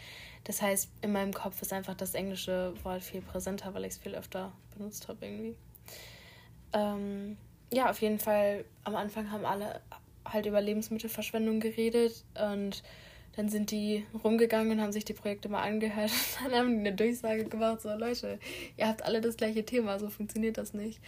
Das 0.45 0.61
heißt, 0.61 0.89
in 1.01 1.11
meinem 1.11 1.33
Kopf 1.33 1.61
ist 1.61 1.73
einfach 1.73 1.95
das 1.95 2.13
englische 2.13 2.73
Wort 2.83 3.03
viel 3.03 3.21
präsenter, 3.21 3.73
weil 3.73 3.83
ich 3.85 3.93
es 3.93 3.97
viel 3.97 4.15
öfter 4.15 4.53
benutzt 4.77 5.07
habe 5.07 5.25
irgendwie. 5.25 5.55
Ähm, 6.71 7.37
ja, 7.73 7.89
auf 7.89 8.01
jeden 8.01 8.19
Fall, 8.19 8.63
am 8.83 8.95
Anfang 8.95 9.31
haben 9.31 9.45
alle 9.45 9.81
halt 10.33 10.45
über 10.45 10.61
Lebensmittelverschwendung 10.61 11.59
geredet 11.59 12.25
und 12.35 12.83
dann 13.35 13.49
sind 13.49 13.71
die 13.71 14.05
rumgegangen 14.23 14.73
und 14.73 14.81
haben 14.81 14.91
sich 14.91 15.05
die 15.05 15.13
Projekte 15.13 15.49
mal 15.49 15.63
angehört. 15.63 16.11
Und 16.45 16.51
dann 16.51 16.59
haben 16.59 16.73
die 16.73 16.87
eine 16.87 16.95
Durchsage 16.95 17.45
gemacht, 17.45 17.81
so 17.81 17.89
Leute, 17.89 18.39
ihr 18.77 18.87
habt 18.87 19.03
alle 19.03 19.21
das 19.21 19.37
gleiche 19.37 19.65
Thema, 19.65 19.97
so 19.97 20.09
funktioniert 20.09 20.59
das 20.59 20.75
nicht. 20.75 21.01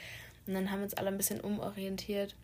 Und 0.48 0.56
dann 0.56 0.72
haben 0.72 0.80
wir 0.80 0.86
uns 0.86 0.96
alle 0.96 1.10
ein 1.10 1.18
bisschen 1.18 1.40
umorientiert. 1.40 2.36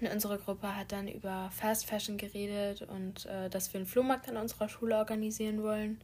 Und 0.00 0.10
unsere 0.10 0.38
Gruppe 0.38 0.76
hat 0.76 0.92
dann 0.92 1.08
über 1.08 1.50
Fast 1.52 1.86
Fashion 1.86 2.16
geredet 2.16 2.82
und 2.82 3.26
äh, 3.26 3.48
dass 3.48 3.72
wir 3.72 3.78
einen 3.80 3.86
Flohmarkt 3.86 4.28
an 4.28 4.36
unserer 4.36 4.68
Schule 4.68 4.96
organisieren 4.96 5.62
wollen. 5.62 6.00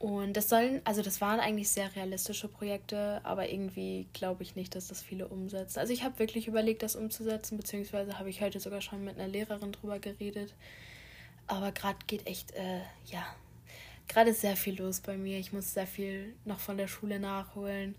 Und 0.00 0.32
das 0.32 0.48
sollen, 0.48 0.80
also 0.84 1.02
das 1.02 1.20
waren 1.20 1.40
eigentlich 1.40 1.68
sehr 1.68 1.94
realistische 1.94 2.48
Projekte, 2.48 3.20
aber 3.22 3.50
irgendwie 3.50 4.08
glaube 4.14 4.42
ich 4.42 4.56
nicht, 4.56 4.74
dass 4.74 4.88
das 4.88 5.02
viele 5.02 5.28
umsetzen. 5.28 5.78
Also 5.78 5.92
ich 5.92 6.04
habe 6.04 6.18
wirklich 6.18 6.48
überlegt, 6.48 6.82
das 6.82 6.96
umzusetzen, 6.96 7.58
beziehungsweise 7.58 8.18
habe 8.18 8.30
ich 8.30 8.40
heute 8.40 8.60
sogar 8.60 8.80
schon 8.80 9.04
mit 9.04 9.18
einer 9.18 9.28
Lehrerin 9.28 9.72
drüber 9.72 9.98
geredet. 9.98 10.54
Aber 11.46 11.70
gerade 11.70 11.98
geht 12.06 12.26
echt, 12.26 12.52
äh, 12.52 12.80
ja, 13.04 13.26
gerade 14.08 14.30
ist 14.30 14.40
sehr 14.40 14.56
viel 14.56 14.78
los 14.78 15.00
bei 15.00 15.18
mir. 15.18 15.38
Ich 15.38 15.52
muss 15.52 15.74
sehr 15.74 15.86
viel 15.86 16.34
noch 16.46 16.60
von 16.60 16.78
der 16.78 16.88
Schule 16.88 17.20
nachholen. 17.20 17.94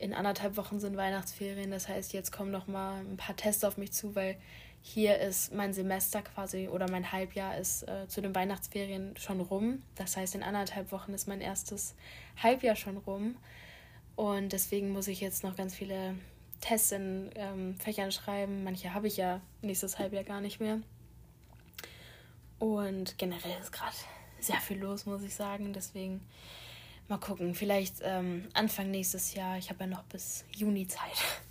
In 0.00 0.14
anderthalb 0.14 0.56
Wochen 0.56 0.80
sind 0.80 0.96
Weihnachtsferien, 0.96 1.70
das 1.70 1.86
heißt, 1.86 2.12
jetzt 2.12 2.32
kommen 2.32 2.50
noch 2.50 2.66
mal 2.66 2.98
ein 3.02 3.16
paar 3.16 3.36
Tests 3.36 3.62
auf 3.62 3.76
mich 3.76 3.92
zu, 3.92 4.16
weil 4.16 4.36
hier 4.88 5.18
ist 5.18 5.52
mein 5.52 5.74
Semester 5.74 6.22
quasi 6.22 6.68
oder 6.68 6.88
mein 6.88 7.10
Halbjahr 7.10 7.58
ist 7.58 7.82
äh, 7.88 8.06
zu 8.06 8.20
den 8.20 8.36
Weihnachtsferien 8.36 9.16
schon 9.16 9.40
rum. 9.40 9.82
Das 9.96 10.16
heißt, 10.16 10.36
in 10.36 10.44
anderthalb 10.44 10.92
Wochen 10.92 11.12
ist 11.12 11.26
mein 11.26 11.40
erstes 11.40 11.96
Halbjahr 12.40 12.76
schon 12.76 12.96
rum. 12.98 13.36
Und 14.14 14.52
deswegen 14.52 14.90
muss 14.90 15.08
ich 15.08 15.20
jetzt 15.20 15.42
noch 15.42 15.56
ganz 15.56 15.74
viele 15.74 16.14
Tests 16.60 16.92
in 16.92 17.30
ähm, 17.34 17.76
Fächern 17.80 18.12
schreiben. 18.12 18.62
Manche 18.62 18.94
habe 18.94 19.08
ich 19.08 19.16
ja 19.16 19.40
nächstes 19.60 19.98
Halbjahr 19.98 20.22
gar 20.22 20.40
nicht 20.40 20.60
mehr. 20.60 20.78
Und 22.60 23.18
generell 23.18 23.60
ist 23.60 23.72
gerade 23.72 23.96
sehr 24.38 24.60
viel 24.60 24.78
los, 24.78 25.04
muss 25.04 25.22
ich 25.24 25.34
sagen. 25.34 25.72
Deswegen 25.72 26.24
mal 27.08 27.18
gucken. 27.18 27.56
Vielleicht 27.56 27.96
ähm, 28.02 28.48
Anfang 28.54 28.92
nächstes 28.92 29.34
Jahr. 29.34 29.58
Ich 29.58 29.68
habe 29.68 29.80
ja 29.80 29.88
noch 29.88 30.04
bis 30.04 30.44
Juni 30.54 30.86
Zeit 30.86 31.42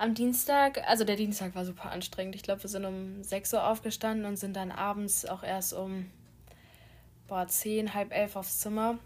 am 0.00 0.14
Dienstag, 0.14 0.82
also 0.88 1.04
der 1.04 1.16
Dienstag 1.16 1.54
war 1.54 1.64
super 1.64 1.90
anstrengend. 1.90 2.34
Ich 2.34 2.42
glaube, 2.42 2.62
wir 2.62 2.70
sind 2.70 2.84
um 2.84 3.22
6 3.22 3.52
Uhr 3.52 3.66
aufgestanden 3.66 4.24
und 4.24 4.36
sind 4.36 4.56
dann 4.56 4.70
abends 4.70 5.26
auch 5.26 5.42
erst 5.42 5.74
um 5.74 6.10
boah, 7.28 7.46
10, 7.46 7.92
halb 7.92 8.12
elf 8.12 8.34
aufs 8.34 8.60
Zimmer. 8.60 8.98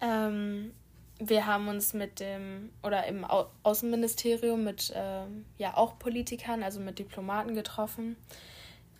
Ähm, 0.00 0.72
wir 1.20 1.46
haben 1.46 1.68
uns 1.68 1.94
mit 1.94 2.18
dem, 2.18 2.70
oder 2.82 3.06
im 3.06 3.24
Au 3.24 3.46
Außenministerium 3.62 4.64
mit 4.64 4.90
äh, 4.90 5.26
ja 5.58 5.76
auch 5.76 5.98
Politikern, 5.98 6.62
also 6.64 6.80
mit 6.80 6.98
Diplomaten 6.98 7.54
getroffen. 7.54 8.16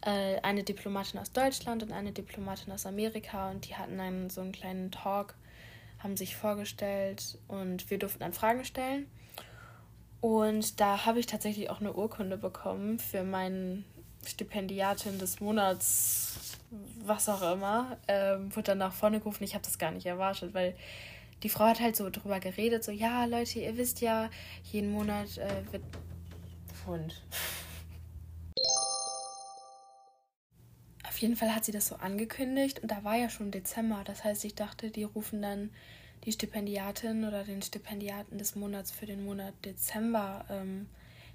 Äh, 0.03 0.41
eine 0.43 0.63
Diplomatin 0.63 1.19
aus 1.19 1.33
Deutschland 1.33 1.83
und 1.83 1.93
eine 1.93 2.13
Diplomatin 2.13 2.73
aus 2.73 2.87
Amerika 2.87 3.51
und 3.51 3.69
die 3.69 3.75
hatten 3.75 3.99
einen 3.99 4.31
so 4.31 4.41
einen 4.41 4.53
kleinen 4.53 4.93
Talk, 4.93 5.35
haben 5.99 6.17
sich 6.17 6.37
vorgestellt 6.37 7.39
und 7.49 7.91
wir 7.91 7.99
durften 7.99 8.21
dann 8.21 8.33
Fragen 8.33 8.65
stellen. 8.65 9.11
Und 10.21 10.81
da 10.81 11.07
habe 11.07 11.19
ich 11.19 11.27
tatsächlich 11.27 11.71
auch 11.71 11.81
eine 11.81 11.95
Urkunde 11.95 12.37
bekommen 12.37 12.99
für 12.99 13.25
meinen 13.25 13.85
Stipendiatin 14.27 15.19
des 15.19 15.41
Monats, 15.41 16.59
was 17.05 17.29
auch 17.29 17.55
immer. 17.55 17.97
Ähm, 18.07 18.55
wurde 18.55 18.65
dann 18.73 18.79
nach 18.79 18.93
vorne 18.93 19.19
gerufen. 19.19 19.45
Ich 19.45 19.55
habe 19.55 19.65
das 19.65 19.79
gar 19.79 19.91
nicht 19.91 20.07
erwartet, 20.07 20.53
weil 20.53 20.77
die 21.43 21.49
Frau 21.49 21.65
hat 21.65 21.81
halt 21.81 21.97
so 21.97 22.11
drüber 22.11 22.39
geredet, 22.39 22.85
so, 22.85 22.93
ja, 22.93 23.25
Leute, 23.25 23.61
ihr 23.61 23.77
wisst 23.79 24.01
ja, 24.01 24.29
jeden 24.65 24.93
Monat 24.93 25.39
äh, 25.39 25.73
wird... 25.73 25.83
Hund. 26.87 27.23
Auf 31.07 31.19
jeden 31.19 31.37
Fall 31.37 31.55
hat 31.55 31.65
sie 31.65 31.73
das 31.73 31.89
so 31.89 31.97
angekündigt 31.97 32.81
und 32.81 32.91
da 32.91 33.05
war 33.05 33.17
ja 33.17 33.29
schon 33.29 33.51
Dezember. 33.51 34.03
Das 34.05 34.25
heißt, 34.25 34.45
ich 34.45 34.55
dachte, 34.55 34.91
die 34.91 35.05
rufen 35.05 35.43
dann 35.43 35.71
die 36.25 36.33
Stipendiatin 36.33 37.25
oder 37.25 37.45
den 37.45 37.63
Stipendiaten 37.63 38.39
des 38.39 38.57
Monats 38.57 38.91
für 38.91 39.07
den 39.07 39.25
Monat 39.25 39.55
Dezember 39.65 40.45
ähm, 40.51 40.87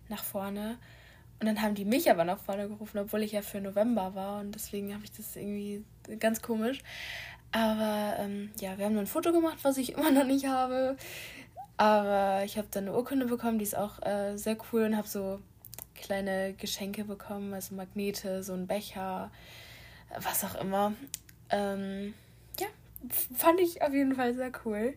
nach 0.09 0.23
vorne. 0.23 0.77
Und 1.39 1.47
dann 1.47 1.61
haben 1.61 1.75
die 1.75 1.85
mich 1.85 2.09
aber 2.09 2.23
nach 2.23 2.39
vorne 2.39 2.67
gerufen, 2.67 2.99
obwohl 2.99 3.23
ich 3.23 3.33
ja 3.33 3.41
für 3.41 3.59
November 3.59 4.15
war. 4.15 4.39
Und 4.39 4.53
deswegen 4.55 4.93
habe 4.93 5.03
ich 5.03 5.11
das 5.11 5.35
irgendwie 5.35 5.83
ganz 6.19 6.41
komisch. 6.41 6.79
Aber 7.51 8.15
ähm, 8.19 8.51
ja, 8.59 8.77
wir 8.77 8.85
haben 8.85 8.97
ein 8.97 9.07
Foto 9.07 9.31
gemacht, 9.31 9.59
was 9.63 9.77
ich 9.77 9.93
immer 9.97 10.11
noch 10.11 10.25
nicht 10.25 10.47
habe. 10.47 10.97
Aber 11.77 12.43
ich 12.45 12.57
habe 12.57 12.67
dann 12.71 12.87
eine 12.87 12.95
Urkunde 12.95 13.25
bekommen, 13.25 13.59
die 13.59 13.65
ist 13.65 13.75
auch 13.75 14.01
äh, 14.01 14.37
sehr 14.37 14.57
cool 14.71 14.83
und 14.83 14.95
habe 14.95 15.07
so 15.07 15.39
kleine 15.93 16.53
Geschenke 16.53 17.03
bekommen, 17.03 17.53
also 17.53 17.75
Magnete, 17.75 18.43
so 18.43 18.53
ein 18.53 18.67
Becher, 18.67 19.31
was 20.19 20.43
auch 20.45 20.55
immer. 20.55 20.93
Ähm, 21.49 22.13
fand 23.35 23.59
ich 23.59 23.81
auf 23.81 23.93
jeden 23.93 24.15
Fall 24.15 24.33
sehr 24.33 24.51
cool. 24.65 24.95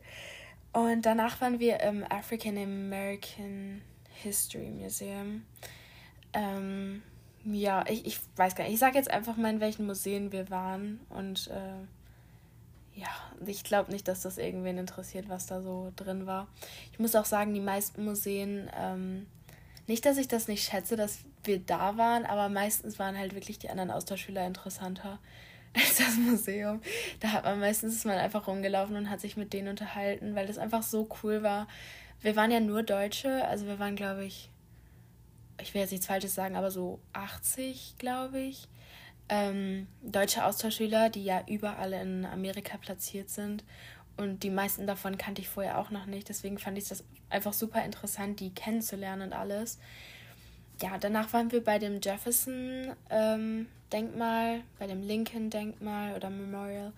Und 0.73 1.03
danach 1.07 1.41
waren 1.41 1.61
wir 1.61 1.81
im 1.81 2.05
African 2.05 2.57
American 2.57 3.83
History 4.23 4.71
Museum. 4.71 5.45
Ähm, 6.33 7.03
ja, 7.45 7.85
ich, 7.89 8.07
ich 8.07 8.21
weiß 8.37 8.55
gar 8.55 8.65
nicht. 8.65 8.75
Ich 8.75 8.81
sage 8.81 8.97
jetzt 8.97 9.11
einfach 9.11 9.37
mal, 9.37 9.51
in 9.51 9.61
welchen 9.61 9.87
Museen 9.87 10.33
wir 10.33 10.51
waren. 10.51 11.01
Und 11.09 11.49
äh, 11.49 12.99
ja, 12.99 13.09
ich 13.47 13.65
glaube 13.65 13.93
nicht, 13.93 14.09
dass 14.09 14.23
das 14.23 14.39
irgendwen 14.39 14.79
interessiert, 14.79 15.29
was 15.29 15.47
da 15.47 15.63
so 15.63 15.93
drin 15.97 16.27
war. 16.27 16.49
Ich 16.93 16.99
muss 16.99 17.15
auch 17.15 17.25
sagen, 17.25 17.55
die 17.55 17.61
meisten 17.61 18.05
Museen, 18.05 18.69
ähm, 18.77 19.27
nicht, 19.87 20.05
dass 20.05 20.19
ich 20.19 20.29
das 20.29 20.49
nicht 20.49 20.69
schätze, 20.69 20.97
dass 20.97 21.21
wir 21.45 21.61
da 21.61 21.97
waren, 21.97 22.27
aber 22.27 22.49
meistens 22.49 22.99
waren 22.99 23.17
halt 23.17 23.35
wirklich 23.35 23.59
die 23.59 23.71
anderen 23.71 23.91
Austauschschüler 23.91 24.47
interessanter 24.47 25.19
als 25.75 25.97
das 25.97 26.17
Museum. 26.17 26.81
Da 27.21 27.33
hat 27.33 27.45
man 27.45 27.61
meistens 27.61 27.95
ist 27.95 28.07
man 28.07 28.19
einfach 28.19 28.47
rumgelaufen 28.47 28.97
und 28.97 29.11
hat 29.11 29.21
sich 29.21 29.37
mit 29.37 29.53
denen 29.53 29.69
unterhalten, 29.69 30.35
weil 30.35 30.47
das 30.47 30.59
einfach 30.59 30.83
so 30.83 31.09
cool 31.23 31.43
war. 31.43 31.69
Wir 32.21 32.37
waren 32.37 32.51
ja 32.51 32.61
nur 32.61 32.83
Deutsche, 32.83 33.47
also 33.47 33.67
wir 33.67 33.79
waren, 33.79 33.97
glaube 33.97 34.25
ich, 34.25 34.51
ich 35.61 35.75
will 35.75 35.81
jetzt 35.81 35.91
nichts 35.91 36.07
Falsches 36.07 36.35
sagen, 36.35 36.57
aber 36.57 36.71
so 36.71 37.01
80, 37.13 37.97
glaube 37.99 38.41
ich. 38.41 38.69
Ähm, 39.29 39.87
deutsche 40.03 40.45
Austauschschüler, 40.45 41.11
die 41.11 41.25
ja 41.25 41.43
überall 41.47 41.93
in 41.93 42.25
Amerika 42.25 42.77
platziert 42.79 43.29
sind. 43.29 43.65
Und 44.17 44.43
die 44.43 44.51
meisten 44.51 44.87
davon 44.87 45.19
kannte 45.19 45.43
ich 45.43 45.49
vorher 45.49 45.79
auch 45.79 45.91
noch 45.91 46.07
nicht. 46.07 46.29
Deswegen 46.29 46.59
fand 46.59 46.79
ich 46.79 46.89
das 46.89 47.05
einfach 47.31 47.53
super 47.53 47.85
interessant, 47.85 48.41
die 48.41 48.51
kennenzulernen 48.51 49.23
und 49.23 49.33
alles 49.33 49.79
ja, 50.81 50.97
danach 50.99 51.33
waren 51.33 51.53
wir 51.53 51.63
bei 51.63 51.79
dem 51.79 52.01
Jefferson-Denkmal, 52.01 54.55
ähm, 54.55 54.63
bei 54.79 54.87
dem 54.87 55.03
Lincoln-Denkmal 55.03 56.15
oder 56.15 56.31
Memorial 56.31 56.93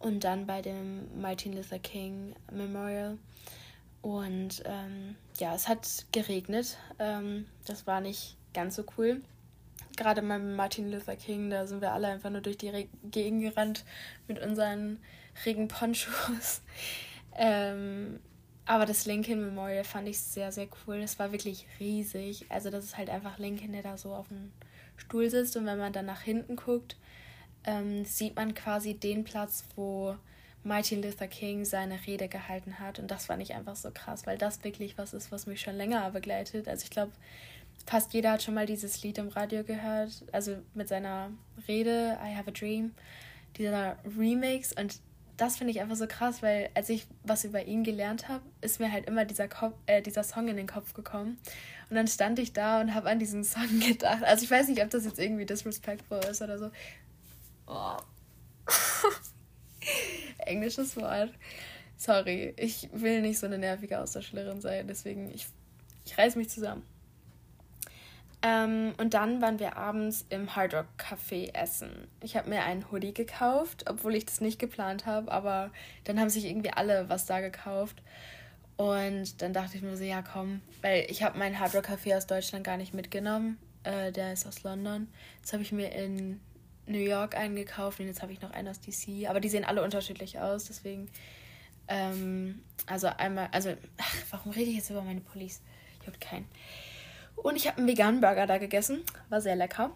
und 0.00 0.24
dann 0.24 0.46
bei 0.46 0.60
dem 0.60 1.20
Martin 1.20 1.54
Luther 1.54 1.78
King 1.78 2.34
Memorial. 2.50 3.16
Und 4.02 4.62
ähm, 4.66 5.16
ja, 5.38 5.54
es 5.54 5.68
hat 5.68 6.06
geregnet. 6.12 6.76
Ähm, 6.98 7.46
das 7.66 7.86
war 7.86 8.00
nicht 8.00 8.36
ganz 8.52 8.76
so 8.76 8.84
cool. 8.98 9.22
Gerade 9.96 10.22
beim 10.22 10.56
Martin 10.56 10.90
Luther 10.90 11.16
King, 11.16 11.50
da 11.50 11.66
sind 11.66 11.80
wir 11.80 11.92
alle 11.92 12.08
einfach 12.08 12.30
nur 12.30 12.40
durch 12.40 12.58
die 12.58 12.88
Gegend 13.04 13.42
gerannt 13.42 13.84
mit 14.26 14.40
unseren 14.40 14.98
Regenponchos. 15.46 16.62
ähm, 17.36 18.18
aber 18.64 18.86
das 18.86 19.06
Lincoln 19.06 19.40
Memorial 19.40 19.84
fand 19.84 20.08
ich 20.08 20.18
sehr, 20.20 20.52
sehr 20.52 20.68
cool. 20.86 20.96
Es 20.96 21.18
war 21.18 21.32
wirklich 21.32 21.66
riesig. 21.80 22.46
Also 22.48 22.70
das 22.70 22.84
ist 22.84 22.96
halt 22.96 23.10
einfach 23.10 23.38
Lincoln, 23.38 23.72
der 23.72 23.82
da 23.82 23.96
so 23.96 24.14
auf 24.14 24.28
dem 24.28 24.52
Stuhl 24.96 25.28
sitzt. 25.30 25.56
Und 25.56 25.66
wenn 25.66 25.78
man 25.78 25.92
dann 25.92 26.06
nach 26.06 26.22
hinten 26.22 26.56
guckt, 26.56 26.96
ähm, 27.64 28.04
sieht 28.04 28.36
man 28.36 28.54
quasi 28.54 28.94
den 28.94 29.24
Platz, 29.24 29.64
wo 29.74 30.16
Martin 30.62 31.02
Luther 31.02 31.26
King 31.26 31.64
seine 31.64 31.98
Rede 32.06 32.28
gehalten 32.28 32.78
hat. 32.78 33.00
Und 33.00 33.10
das 33.10 33.26
fand 33.26 33.42
ich 33.42 33.54
einfach 33.54 33.74
so 33.74 33.90
krass, 33.92 34.26
weil 34.26 34.38
das 34.38 34.62
wirklich 34.62 34.96
was 34.96 35.12
ist, 35.12 35.32
was 35.32 35.46
mich 35.46 35.60
schon 35.60 35.76
länger 35.76 36.08
begleitet. 36.12 36.68
Also 36.68 36.84
ich 36.84 36.90
glaube, 36.90 37.12
fast 37.84 38.14
jeder 38.14 38.32
hat 38.32 38.42
schon 38.44 38.54
mal 38.54 38.66
dieses 38.66 39.02
Lied 39.02 39.18
im 39.18 39.28
Radio 39.28 39.64
gehört. 39.64 40.24
Also 40.30 40.58
mit 40.74 40.88
seiner 40.88 41.30
Rede, 41.66 42.16
I 42.24 42.36
Have 42.36 42.50
a 42.50 42.52
Dream. 42.52 42.94
Dieser 43.56 43.96
Remix. 44.16 44.72
Und 44.72 45.00
das 45.42 45.56
finde 45.56 45.72
ich 45.72 45.80
einfach 45.80 45.96
so 45.96 46.06
krass, 46.06 46.40
weil 46.40 46.70
als 46.74 46.88
ich 46.88 47.04
was 47.24 47.42
über 47.42 47.64
ihn 47.64 47.82
gelernt 47.82 48.28
habe, 48.28 48.44
ist 48.60 48.78
mir 48.78 48.92
halt 48.92 49.06
immer 49.06 49.24
dieser, 49.24 49.48
Kopf, 49.48 49.74
äh, 49.86 50.00
dieser 50.00 50.22
Song 50.22 50.46
in 50.46 50.56
den 50.56 50.68
Kopf 50.68 50.94
gekommen. 50.94 51.36
Und 51.90 51.96
dann 51.96 52.06
stand 52.06 52.38
ich 52.38 52.52
da 52.52 52.80
und 52.80 52.94
habe 52.94 53.10
an 53.10 53.18
diesen 53.18 53.42
Song 53.42 53.80
gedacht. 53.80 54.22
Also 54.22 54.44
ich 54.44 54.50
weiß 54.52 54.68
nicht, 54.68 54.80
ob 54.80 54.90
das 54.90 55.04
jetzt 55.04 55.18
irgendwie 55.18 55.44
disrespectful 55.44 56.20
ist 56.30 56.42
oder 56.42 56.60
so. 56.60 56.70
Oh. 57.66 57.96
Englisches 60.38 60.96
Wort. 60.96 61.32
Sorry, 61.96 62.54
ich 62.56 62.88
will 62.92 63.20
nicht 63.20 63.40
so 63.40 63.46
eine 63.46 63.58
nervige 63.58 64.00
Austauschschülerin 64.00 64.60
sein, 64.60 64.86
deswegen 64.86 65.28
ich, 65.34 65.48
ich 66.04 66.16
reiß 66.16 66.36
mich 66.36 66.50
zusammen. 66.50 66.84
Ähm, 68.42 68.94
und 68.98 69.14
dann 69.14 69.40
waren 69.40 69.60
wir 69.60 69.76
abends 69.76 70.26
im 70.28 70.56
Hard 70.56 70.74
Rock 70.74 70.86
Café 70.98 71.54
essen. 71.54 72.08
Ich 72.20 72.36
habe 72.36 72.50
mir 72.50 72.64
einen 72.64 72.90
Hoodie 72.90 73.14
gekauft, 73.14 73.84
obwohl 73.88 74.16
ich 74.16 74.26
das 74.26 74.40
nicht 74.40 74.58
geplant 74.58 75.06
habe, 75.06 75.30
aber 75.30 75.70
dann 76.04 76.18
haben 76.18 76.28
sich 76.28 76.46
irgendwie 76.46 76.72
alle 76.72 77.08
was 77.08 77.26
da 77.26 77.40
gekauft. 77.40 78.02
Und 78.76 79.40
dann 79.42 79.52
dachte 79.52 79.76
ich 79.76 79.82
mir 79.82 79.96
so, 79.96 80.02
ja 80.02 80.22
komm, 80.22 80.60
weil 80.80 81.06
ich 81.08 81.22
habe 81.22 81.38
meinen 81.38 81.60
Hard 81.60 81.74
Rock 81.76 81.88
Café 81.88 82.16
aus 82.16 82.26
Deutschland 82.26 82.64
gar 82.64 82.76
nicht 82.76 82.94
mitgenommen. 82.94 83.58
Äh, 83.84 84.10
der 84.10 84.32
ist 84.32 84.46
aus 84.46 84.64
London. 84.64 85.08
Jetzt 85.38 85.52
habe 85.52 85.62
ich 85.62 85.70
mir 85.70 85.92
in 85.92 86.40
New 86.86 86.98
York 86.98 87.36
einen 87.36 87.54
gekauft 87.54 88.00
und 88.00 88.06
jetzt 88.06 88.22
habe 88.22 88.32
ich 88.32 88.40
noch 88.40 88.50
einen 88.50 88.68
aus 88.68 88.80
DC. 88.80 89.28
Aber 89.28 89.38
die 89.38 89.48
sehen 89.48 89.64
alle 89.64 89.82
unterschiedlich 89.84 90.40
aus, 90.40 90.64
deswegen. 90.64 91.08
Ähm, 91.88 92.60
also 92.86 93.08
einmal, 93.08 93.48
also, 93.52 93.74
ach, 93.98 94.16
warum 94.30 94.52
rede 94.52 94.70
ich 94.70 94.76
jetzt 94.76 94.90
über 94.90 95.02
meine 95.02 95.20
Police? 95.20 95.60
Juckt 96.04 96.20
keinen. 96.20 96.46
Und 97.36 97.56
ich 97.56 97.66
habe 97.66 97.78
einen 97.78 97.88
veganen 97.88 98.20
Burger 98.20 98.46
da 98.46 98.58
gegessen. 98.58 99.02
War 99.28 99.40
sehr 99.40 99.56
lecker. 99.56 99.90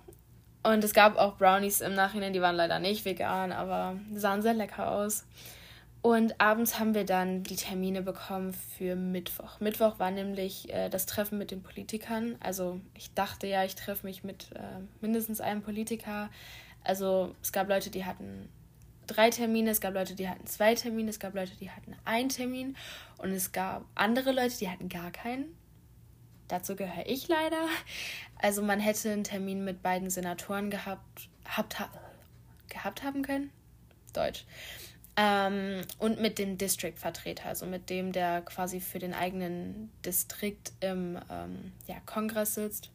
Und 0.63 0.83
es 0.83 0.93
gab 0.93 1.17
auch 1.17 1.37
Brownies 1.37 1.81
im 1.81 1.95
Nachhinein, 1.95 2.33
die 2.33 2.41
waren 2.41 2.57
leider 2.57 2.81
nicht 2.81 3.05
vegan, 3.05 3.53
aber 3.53 3.97
sahen 4.15 4.43
sehr 4.43 4.55
lecker 4.55 4.91
aus. 4.91 5.25
Und 6.03 6.41
abends 6.41 6.79
haben 6.79 6.95
wir 6.95 7.05
dann 7.05 7.43
die 7.43 7.57
Termine 7.57 8.03
bekommen 8.03 8.53
für 8.53 8.95
Mittwoch. 8.95 9.59
Mittwoch 9.61 9.99
war 9.99 10.11
nämlich 10.11 10.73
äh, 10.73 10.89
das 10.89 11.07
Treffen 11.07 11.39
mit 11.39 11.51
den 11.51 11.63
Politikern. 11.63 12.37
Also 12.41 12.81
ich 12.95 13.13
dachte 13.15 13.47
ja, 13.47 13.65
ich 13.65 13.75
treffe 13.75 14.07
mich 14.07 14.23
mit 14.23 14.53
äh, 14.55 14.83
mindestens 15.01 15.41
einem 15.41 15.63
Politiker. 15.63 16.31
Also 16.85 17.35
es 17.43 17.53
gab 17.53 17.69
Leute, 17.69 17.91
die 17.91 18.05
hatten 18.05 18.49
drei 19.07 19.31
Termine, 19.31 19.71
es 19.71 19.81
gab 19.81 19.95
Leute, 19.95 20.15
die 20.15 20.29
hatten 20.29 20.47
zwei 20.47 20.75
Termine, 20.75 21.11
es 21.11 21.19
gab 21.19 21.35
Leute, 21.35 21.57
die 21.61 21.71
hatten 21.71 21.97
einen 22.05 22.29
Termin 22.29 22.77
und 23.19 23.31
es 23.31 23.51
gab 23.53 23.85
andere 23.95 24.33
Leute, 24.33 24.59
die 24.59 24.69
hatten 24.69 24.89
gar 24.89 25.11
keinen. 25.11 25.57
Dazu 26.49 26.77
gehöre 26.77 27.07
ich 27.07 27.29
leider. 27.29 27.69
Also 28.37 28.63
man 28.63 28.81
hätte 28.81 29.11
einen 29.11 29.25
Termin 29.25 29.65
mit 29.65 29.83
beiden 29.83 30.11
Senatoren 30.11 30.71
gehabt, 30.71 31.29
habt, 31.45 31.81
ha, 31.81 31.91
gehabt 32.69 33.03
haben 33.03 33.23
können. 33.23 33.51
Deutsch. 34.13 34.45
Ähm, 35.17 35.81
und 35.99 36.21
mit 36.21 36.39
dem 36.39 36.59
District-Vertreter, 36.59 37.47
also 37.47 37.65
mit 37.65 37.89
dem, 37.89 38.13
der 38.13 38.43
quasi 38.43 38.81
für 38.81 38.99
den 38.99 39.15
eigenen 39.15 39.91
Distrikt 40.05 40.73
im 40.81 41.19
ähm, 41.31 41.73
ja, 41.87 41.97
Kongress 42.05 42.55
sitzt. 42.55 42.91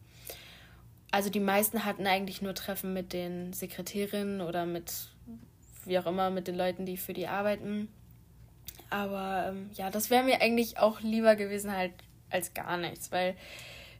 Also 1.10 1.28
die 1.28 1.40
meisten 1.40 1.84
hatten 1.84 2.06
eigentlich 2.06 2.40
nur 2.40 2.54
Treffen 2.54 2.94
mit 2.94 3.12
den 3.12 3.52
Sekretärinnen 3.52 4.40
oder 4.40 4.66
mit, 4.66 4.92
wie 5.84 5.98
auch 5.98 6.06
immer, 6.06 6.30
mit 6.30 6.46
den 6.46 6.56
Leuten, 6.56 6.86
die 6.86 6.96
für 6.96 7.12
die 7.12 7.26
arbeiten. 7.26 7.88
Aber 8.88 9.46
ähm, 9.48 9.70
ja, 9.74 9.90
das 9.90 10.08
wäre 10.08 10.22
mir 10.22 10.40
eigentlich 10.40 10.78
auch 10.78 11.00
lieber 11.00 11.34
gewesen, 11.34 11.76
halt 11.76 11.92
als 12.32 12.54
gar 12.54 12.76
nichts, 12.76 13.12
weil 13.12 13.34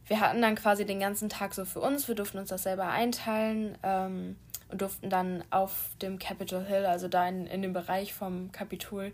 wir 0.06 0.20
hatten 0.20 0.42
dann 0.42 0.56
quasi 0.56 0.84
den 0.84 1.00
ganzen 1.00 1.28
Tag 1.28 1.54
so 1.54 1.64
für 1.64 1.80
uns, 1.80 2.08
wir 2.08 2.14
durften 2.14 2.38
uns 2.38 2.48
das 2.48 2.64
selber 2.64 2.88
einteilen 2.88 3.78
ähm, 3.82 4.36
und 4.68 4.80
durften 4.80 5.10
dann 5.10 5.44
auf 5.50 5.90
dem 6.00 6.18
Capitol 6.18 6.64
Hill, 6.64 6.86
also 6.86 7.08
da 7.08 7.28
in, 7.28 7.46
in 7.46 7.62
dem 7.62 7.72
Bereich 7.72 8.12
vom 8.12 8.50
Kapitol, 8.52 9.12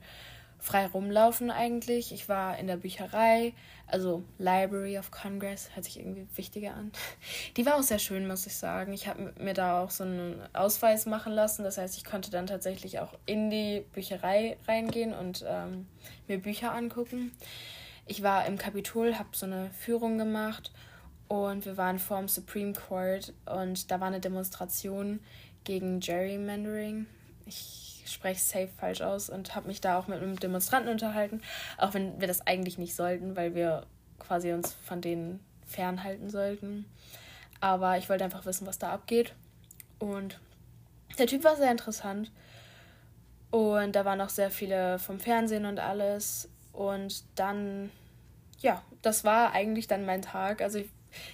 frei 0.61 0.87
rumlaufen 0.87 1.51
eigentlich. 1.51 2.13
Ich 2.13 2.29
war 2.29 2.59
in 2.59 2.67
der 2.67 2.77
Bücherei, 2.77 3.55
also 3.87 4.25
Library 4.39 4.99
of 4.99 5.11
Congress, 5.11 5.71
hört 5.75 5.85
sich 5.85 6.01
irgendwie 6.01 6.27
wichtiger 6.35 6.75
an. 6.75 6.91
Die 7.57 7.65
war 7.65 7.77
auch 7.77 7.83
sehr 7.83 8.01
schön, 8.01 8.27
muss 8.27 8.47
ich 8.47 8.57
sagen. 8.57 8.93
Ich 8.93 9.07
habe 9.07 9.33
mir 9.39 9.55
da 9.55 9.81
auch 9.81 9.91
so 9.91 10.05
einen 10.05 10.41
Ausweis 10.55 11.07
machen 11.07 11.33
lassen. 11.33 11.63
Das 11.63 11.79
heißt, 11.79 11.97
ich 11.97 12.05
konnte 12.05 12.31
dann 12.31 12.47
tatsächlich 12.47 12.99
auch 12.99 13.15
in 13.25 13.51
die 13.51 13.85
Bücherei 13.93 14.57
reingehen 14.67 15.13
und 15.13 15.45
ähm, 15.47 15.87
mir 16.27 16.39
Bücher 16.39 16.73
angucken 16.73 17.33
ich 18.09 18.23
war 18.23 18.47
im 18.47 18.59
Kapitol, 18.59 19.19
habe 19.19 19.29
so 19.33 19.47
eine 19.47 19.71
Führung 19.71 20.19
gemacht 20.19 20.73
und 21.29 21.67
wir 21.67 21.77
waren 21.77 21.99
vor 21.99 22.19
dem 22.19 22.29
Supreme 22.29 22.73
Court 22.73 23.35
und 23.47 23.91
da 23.91 24.01
war 24.01 24.09
eine 24.09 24.21
Demonstration 24.21 25.21
gegen 25.65 26.01
Gerrymandering. 26.01 27.07
Ich 27.45 28.03
spreche 28.07 28.41
safe 28.41 28.69
falsch 28.69 29.03
aus 29.03 29.29
und 29.29 29.55
habe 29.55 29.69
mich 29.69 29.83
da 29.83 29.99
auch 29.99 30.09
mit 30.09 30.23
einem 30.23 30.41
Demonstranten 30.41 30.91
unterhalten, 30.91 31.43
auch 31.77 31.93
wenn 31.93 32.19
wir 32.19 32.27
das 32.27 32.47
eigentlich 32.47 32.79
nicht 32.79 32.95
sollten, 32.95 33.37
weil 33.37 33.55
wir 33.55 33.87
quasi 34.19 34.53
uns 34.53 34.73
von 34.73 35.03
denen 35.03 35.41
fernhalten 35.67 36.31
sollten. 36.31 36.87
Aber 37.61 37.99
ich 37.99 38.09
wollte 38.09 38.25
einfach 38.25 38.47
wissen, 38.47 38.67
was 38.67 38.79
da 38.79 38.91
abgeht. 38.91 39.35
Und 39.99 40.41
der 41.19 41.27
Typ 41.27 41.45
war 41.45 41.57
sehr 41.57 41.71
interessant. 41.71 42.31
Und 43.51 43.95
da 43.97 44.05
waren 44.05 44.21
auch 44.21 44.29
sehr 44.29 44.51
viele 44.51 44.99
vom 44.99 45.21
Fernsehen 45.21 45.67
und 45.67 45.79
alles. 45.79 46.49
Und 46.73 47.25
dann, 47.35 47.91
ja, 48.61 48.83
das 49.03 49.25
war 49.25 49.53
eigentlich 49.53 49.87
dann 49.87 50.07
mein 50.07 50.23
Tag. 50.23 50.63
Also 50.63 50.79
ich, 50.79 50.89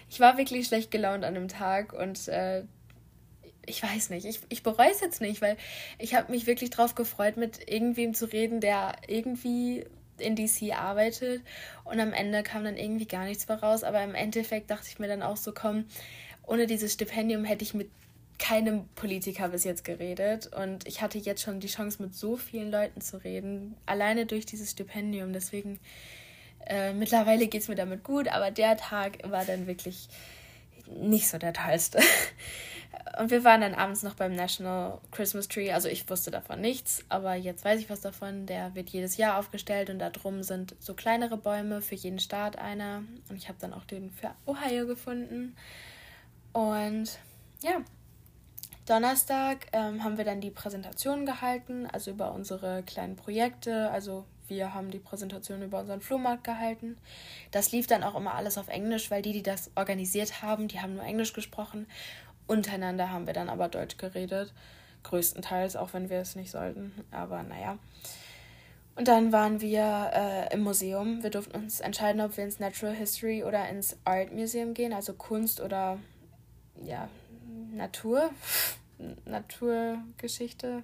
ich 0.09 0.20
war 0.20 0.38
wirklich 0.38 0.66
schlecht 0.66 0.90
gelaunt 0.90 1.25
an 1.25 1.35
dem 1.35 1.49
Tag 1.49 1.92
und 1.92 2.29
äh, 2.29 2.64
ich 3.66 3.83
weiß 3.83 4.11
nicht, 4.11 4.27
ich, 4.27 4.40
ich 4.49 4.62
bereue 4.62 4.90
es 4.90 5.01
jetzt 5.01 5.20
nicht, 5.20 5.40
weil 5.40 5.57
ich 5.99 6.14
habe 6.14 6.31
mich 6.31 6.47
wirklich 6.47 6.70
drauf 6.70 6.94
gefreut, 6.94 7.37
mit 7.37 7.68
irgendwem 7.70 8.14
zu 8.14 8.27
reden, 8.27 8.61
der 8.61 8.97
irgendwie 9.07 9.85
in 10.18 10.37
DC 10.37 10.73
arbeitet 10.73 11.42
und 11.83 11.99
am 11.99 12.12
Ende 12.12 12.42
kam 12.42 12.64
dann 12.64 12.77
irgendwie 12.77 13.07
gar 13.07 13.25
nichts 13.25 13.49
mehr 13.49 13.61
raus, 13.61 13.83
aber 13.83 14.03
im 14.03 14.14
Endeffekt 14.14 14.70
dachte 14.70 14.87
ich 14.88 14.99
mir 14.99 15.09
dann 15.09 15.23
auch 15.23 15.37
so, 15.37 15.53
komm, 15.53 15.87
ohne 16.47 16.66
dieses 16.66 16.92
Stipendium 16.92 17.44
hätte 17.44 17.64
ich 17.64 17.75
mit 17.75 17.90
keinem 18.38 18.88
Politiker 18.94 19.49
bis 19.49 19.64
jetzt 19.64 19.85
geredet 19.85 20.51
und 20.55 20.87
ich 20.87 21.03
hatte 21.03 21.18
jetzt 21.18 21.42
schon 21.42 21.61
die 21.61 21.68
Chance, 21.68 22.03
mit 22.03 22.14
so 22.14 22.37
vielen 22.37 22.70
Leuten 22.70 23.01
zu 23.01 23.23
reden, 23.23 23.77
alleine 23.87 24.27
durch 24.27 24.44
dieses 24.44 24.73
Stipendium. 24.73 25.33
Deswegen, 25.33 25.79
äh, 26.66 26.92
mittlerweile 26.92 27.47
geht 27.47 27.62
es 27.62 27.68
mir 27.68 27.77
damit 27.77 28.03
gut, 28.03 28.29
aber 28.29 28.51
der 28.51 28.77
Tag 28.77 29.18
war 29.31 29.44
dann 29.44 29.66
wirklich 29.66 30.09
nicht 30.87 31.29
so 31.29 31.38
der 31.38 31.53
tollste. 31.53 32.01
Und 33.18 33.31
wir 33.31 33.44
waren 33.44 33.61
dann 33.61 33.75
abends 33.75 34.03
noch 34.03 34.14
beim 34.14 34.35
National 34.35 35.01
Christmas 35.12 35.49
Tree. 35.49 35.70
Also 35.70 35.88
ich 35.88 36.09
wusste 36.09 36.31
davon 36.31 36.61
nichts, 36.61 37.05
aber 37.09 37.35
jetzt 37.35 37.64
weiß 37.64 37.81
ich 37.81 37.90
was 37.90 38.01
davon. 38.01 38.47
Der 38.47 38.75
wird 38.75 38.90
jedes 38.90 39.16
Jahr 39.16 39.38
aufgestellt 39.38 39.90
und 39.90 39.99
da 39.99 40.11
drum 40.11 40.42
sind 40.42 40.75
so 40.81 40.94
kleinere 40.94 41.37
Bäume, 41.37 41.81
für 41.81 41.94
jeden 41.94 42.18
Staat 42.18 42.59
einer. 42.59 43.05
Und 43.29 43.37
ich 43.37 43.49
habe 43.49 43.59
dann 43.61 43.73
auch 43.73 43.85
den 43.85 44.11
für 44.11 44.31
Ohio 44.47 44.87
gefunden. 44.87 45.55
Und 46.53 47.18
ja, 47.62 47.83
Donnerstag 48.87 49.66
ähm, 49.73 50.05
haben 50.05 50.18
wir 50.18 50.25
dann 50.25 50.42
die 50.42 50.51
Präsentation 50.51 51.25
gehalten, 51.25 51.87
also 51.90 52.11
über 52.11 52.33
unsere 52.33 52.83
kleinen 52.83 53.16
Projekte. 53.16 53.90
Also 53.90 54.27
wir 54.47 54.75
haben 54.75 54.90
die 54.90 54.99
Präsentation 54.99 55.62
über 55.62 55.81
unseren 55.81 56.03
Flohmarkt 56.03 56.44
gehalten. 56.44 56.99
Das 57.51 57.73
lief 57.73 57.87
dann 57.87 58.03
auch 58.03 58.14
immer 58.14 58.35
alles 58.35 58.59
auf 58.59 58.68
Englisch, 58.68 59.11
weil 59.11 59.23
die, 59.23 59.33
die 59.33 59.42
das 59.42 59.70
organisiert 59.75 60.42
haben, 60.42 60.68
die 60.68 60.81
haben 60.81 60.94
nur 60.94 61.05
Englisch 61.05 61.33
gesprochen. 61.33 61.87
Untereinander 62.47 63.11
haben 63.11 63.27
wir 63.27 63.33
dann 63.33 63.49
aber 63.49 63.68
Deutsch 63.68 63.97
geredet. 63.97 64.53
Größtenteils, 65.03 65.77
auch 65.77 65.94
wenn 65.94 66.11
wir 66.11 66.18
es 66.18 66.37
nicht 66.37 66.51
sollten. 66.51 66.92
Aber 67.11 67.42
naja. 67.42 67.79
Und 68.97 69.09
dann 69.09 69.33
waren 69.33 69.61
wir 69.61 70.11
äh, 70.14 70.55
im 70.55 70.61
Museum. 70.61 71.23
Wir 71.23 71.31
durften 71.31 71.57
uns 71.57 71.81
entscheiden, 71.81 72.20
ob 72.20 72.37
wir 72.37 72.44
ins 72.44 72.61
Natural 72.61 72.94
History 72.94 73.44
oder 73.44 73.68
ins 73.68 73.97
Art 74.05 74.33
Museum 74.33 74.75
gehen, 74.75 74.92
also 74.92 75.14
Kunst 75.14 75.61
oder 75.61 75.99
ja, 76.83 77.09
Natur, 77.77 78.31
Naturgeschichte, 79.25 80.83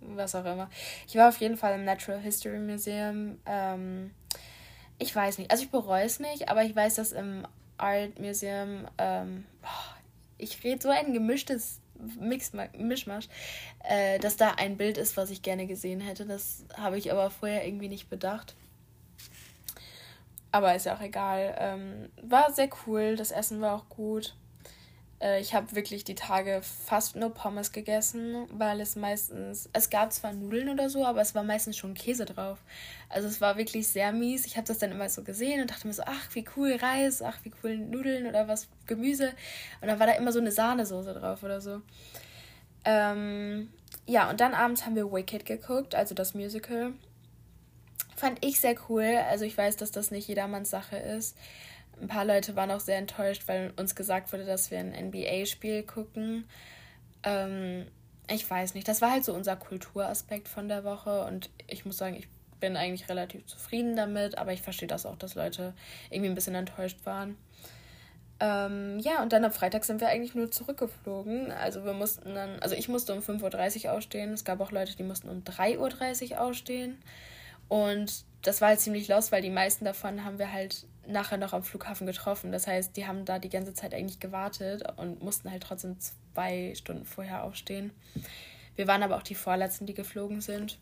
was 0.00 0.34
auch 0.34 0.44
immer. 0.44 0.68
Ich 1.06 1.16
war 1.16 1.28
auf 1.28 1.38
jeden 1.38 1.56
Fall 1.56 1.74
im 1.74 1.84
Natural 1.84 2.20
History 2.20 2.58
Museum. 2.58 3.38
Ähm, 3.46 4.10
ich 4.98 5.14
weiß 5.14 5.38
nicht, 5.38 5.50
also 5.50 5.64
ich 5.64 5.70
bereue 5.70 6.04
es 6.04 6.20
nicht, 6.20 6.48
aber 6.48 6.64
ich 6.64 6.74
weiß, 6.74 6.96
dass 6.96 7.12
im 7.12 7.46
Art 7.76 8.18
Museum, 8.18 8.86
ähm, 8.98 9.44
ich 10.38 10.62
rede 10.62 10.82
so 10.82 10.90
ein 10.90 11.12
gemischtes 11.12 11.80
Mix, 12.20 12.52
Mischmasch, 12.76 13.28
äh, 13.84 14.18
dass 14.18 14.36
da 14.36 14.52
ein 14.52 14.76
Bild 14.76 14.98
ist, 14.98 15.16
was 15.16 15.30
ich 15.30 15.42
gerne 15.42 15.66
gesehen 15.66 16.00
hätte. 16.00 16.26
Das 16.26 16.64
habe 16.76 16.98
ich 16.98 17.12
aber 17.12 17.30
vorher 17.30 17.66
irgendwie 17.66 17.88
nicht 17.88 18.10
bedacht. 18.10 18.54
Aber 20.50 20.74
ist 20.74 20.86
ja 20.86 20.96
auch 20.96 21.00
egal. 21.00 21.54
Ähm, 21.58 22.10
war 22.22 22.52
sehr 22.52 22.68
cool, 22.86 23.16
das 23.16 23.30
Essen 23.30 23.60
war 23.60 23.74
auch 23.74 23.88
gut. 23.88 24.34
Äh, 25.22 25.40
ich 25.40 25.54
habe 25.54 25.74
wirklich 25.74 26.04
die 26.04 26.14
Tage 26.14 26.60
fast 26.62 27.16
nur 27.16 27.32
Pommes 27.32 27.72
gegessen, 27.72 28.46
weil 28.52 28.80
es 28.80 28.96
meistens, 28.96 29.68
es 29.72 29.88
gab 29.88 30.12
zwar 30.12 30.32
Nudeln 30.32 30.68
oder 30.68 30.90
so, 30.90 31.06
aber 31.06 31.20
es 31.20 31.34
war 31.34 31.44
meistens 31.44 31.76
schon 31.76 31.94
Käse 31.94 32.24
drauf. 32.24 32.58
Also 33.08 33.28
es 33.28 33.40
war 33.40 33.56
wirklich 33.56 33.88
sehr 33.88 34.12
mies. 34.12 34.44
Ich 34.46 34.56
habe 34.56 34.66
das 34.66 34.78
dann 34.78 34.90
immer 34.90 35.08
so 35.08 35.22
gesehen 35.22 35.60
und 35.62 35.70
dachte 35.70 35.86
mir 35.86 35.94
so, 35.94 36.02
ach, 36.04 36.28
wie 36.32 36.44
cool 36.56 36.76
Reis, 36.80 37.22
ach, 37.22 37.38
wie 37.44 37.52
cool 37.62 37.76
Nudeln 37.76 38.26
oder 38.26 38.48
was, 38.48 38.68
Gemüse. 38.86 39.32
Und 39.80 39.88
dann 39.88 40.00
war 40.00 40.06
da 40.06 40.14
immer 40.14 40.32
so 40.32 40.40
eine 40.40 40.52
Sahnesoße 40.52 41.14
drauf 41.14 41.42
oder 41.42 41.60
so. 41.60 41.80
Ähm, 42.84 43.70
ja, 44.06 44.28
und 44.28 44.40
dann 44.40 44.54
abends 44.54 44.84
haben 44.84 44.96
wir 44.96 45.12
Wicked 45.12 45.46
geguckt, 45.46 45.94
also 45.94 46.14
das 46.14 46.34
Musical. 46.34 46.92
Fand 48.16 48.44
ich 48.44 48.60
sehr 48.60 48.74
cool. 48.88 49.18
Also 49.28 49.44
ich 49.44 49.56
weiß, 49.56 49.76
dass 49.76 49.90
das 49.90 50.10
nicht 50.10 50.28
jedermanns 50.28 50.70
Sache 50.70 50.96
ist. 50.96 51.36
Ein 52.02 52.08
paar 52.08 52.24
Leute 52.24 52.56
waren 52.56 52.72
auch 52.72 52.80
sehr 52.80 52.98
enttäuscht, 52.98 53.44
weil 53.46 53.72
uns 53.76 53.94
gesagt 53.94 54.32
wurde, 54.32 54.44
dass 54.44 54.72
wir 54.72 54.80
ein 54.80 54.90
NBA-Spiel 54.90 55.84
gucken. 55.84 56.48
Ähm, 57.22 57.86
ich 58.28 58.48
weiß 58.48 58.74
nicht, 58.74 58.88
das 58.88 59.00
war 59.00 59.12
halt 59.12 59.24
so 59.24 59.32
unser 59.32 59.54
Kulturaspekt 59.54 60.48
von 60.48 60.68
der 60.68 60.82
Woche 60.82 61.24
und 61.24 61.48
ich 61.68 61.84
muss 61.84 61.98
sagen, 61.98 62.16
ich 62.16 62.26
bin 62.58 62.76
eigentlich 62.76 63.08
relativ 63.08 63.46
zufrieden 63.46 63.94
damit, 63.94 64.36
aber 64.36 64.52
ich 64.52 64.62
verstehe 64.62 64.88
das 64.88 65.06
auch, 65.06 65.16
dass 65.16 65.36
Leute 65.36 65.74
irgendwie 66.10 66.30
ein 66.30 66.34
bisschen 66.34 66.56
enttäuscht 66.56 66.98
waren. 67.04 67.36
Ähm, 68.40 68.98
ja, 68.98 69.22
und 69.22 69.32
dann 69.32 69.44
am 69.44 69.52
Freitag 69.52 69.84
sind 69.84 70.00
wir 70.00 70.08
eigentlich 70.08 70.34
nur 70.34 70.50
zurückgeflogen. 70.50 71.52
Also 71.52 71.84
wir 71.84 71.92
mussten 71.92 72.34
dann, 72.34 72.58
also 72.58 72.74
ich 72.74 72.88
musste 72.88 73.14
um 73.14 73.20
5.30 73.20 73.84
Uhr 73.84 73.92
aufstehen. 73.92 74.32
Es 74.32 74.44
gab 74.44 74.60
auch 74.60 74.72
Leute, 74.72 74.96
die 74.96 75.04
mussten 75.04 75.28
um 75.28 75.44
3.30 75.44 76.32
Uhr 76.32 76.40
aufstehen. 76.40 76.98
Und 77.68 78.24
das 78.42 78.60
war 78.60 78.68
halt 78.68 78.80
ziemlich 78.80 79.08
los, 79.08 79.32
weil 79.32 79.42
die 79.42 79.50
meisten 79.50 79.84
davon 79.84 80.24
haben 80.24 80.38
wir 80.38 80.52
halt 80.52 80.86
nachher 81.06 81.38
noch 81.38 81.52
am 81.52 81.62
Flughafen 81.62 82.06
getroffen. 82.06 82.52
Das 82.52 82.66
heißt, 82.66 82.96
die 82.96 83.06
haben 83.06 83.24
da 83.24 83.38
die 83.38 83.48
ganze 83.48 83.74
Zeit 83.74 83.94
eigentlich 83.94 84.20
gewartet 84.20 84.84
und 84.96 85.22
mussten 85.22 85.50
halt 85.50 85.62
trotzdem 85.62 85.96
zwei 86.34 86.74
Stunden 86.74 87.04
vorher 87.04 87.44
aufstehen. 87.44 87.92
Wir 88.76 88.86
waren 88.86 89.02
aber 89.02 89.16
auch 89.16 89.22
die 89.22 89.34
Vorletzten, 89.34 89.86
die 89.86 89.94
geflogen 89.94 90.40
sind. 90.40 90.78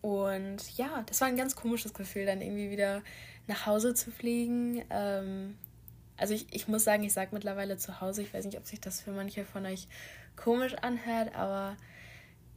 Und 0.00 0.76
ja, 0.76 1.02
das 1.06 1.20
war 1.20 1.28
ein 1.28 1.36
ganz 1.36 1.56
komisches 1.56 1.92
Gefühl, 1.92 2.24
dann 2.26 2.40
irgendwie 2.40 2.70
wieder 2.70 3.02
nach 3.46 3.66
Hause 3.66 3.94
zu 3.94 4.10
fliegen. 4.10 4.82
Ähm, 4.90 5.58
also 6.16 6.32
ich, 6.34 6.46
ich 6.54 6.68
muss 6.68 6.84
sagen, 6.84 7.02
ich 7.04 7.12
sage 7.12 7.30
mittlerweile 7.32 7.76
zu 7.76 8.00
Hause, 8.00 8.22
ich 8.22 8.32
weiß 8.32 8.46
nicht, 8.46 8.58
ob 8.58 8.66
sich 8.66 8.80
das 8.80 9.00
für 9.00 9.12
manche 9.12 9.44
von 9.44 9.66
euch 9.66 9.88
komisch 10.36 10.74
anhört, 10.74 11.34
aber 11.34 11.76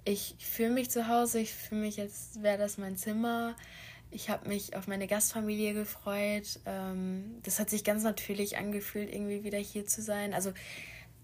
ich 0.06 0.36
fühle 0.40 0.72
mich 0.72 0.90
zu 0.90 1.08
Hause, 1.08 1.40
ich 1.40 1.54
fühle 1.54 1.82
mich, 1.82 2.00
als 2.00 2.42
wäre 2.42 2.58
das 2.58 2.78
mein 2.78 2.98
Zimmer. 2.98 3.56
Ich 4.12 4.30
habe 4.30 4.48
mich 4.48 4.76
auf 4.76 4.88
meine 4.88 5.08
Gastfamilie 5.08 5.74
gefreut. 5.74 6.60
Ähm, 6.66 7.40
das 7.44 7.60
hat 7.60 7.70
sich 7.70 7.84
ganz 7.84 8.04
natürlich 8.04 8.58
angefühlt, 8.58 9.12
irgendwie 9.12 9.44
wieder 9.44 9.58
hier 9.58 9.86
zu 9.86 10.02
sein. 10.02 10.34
Also 10.34 10.54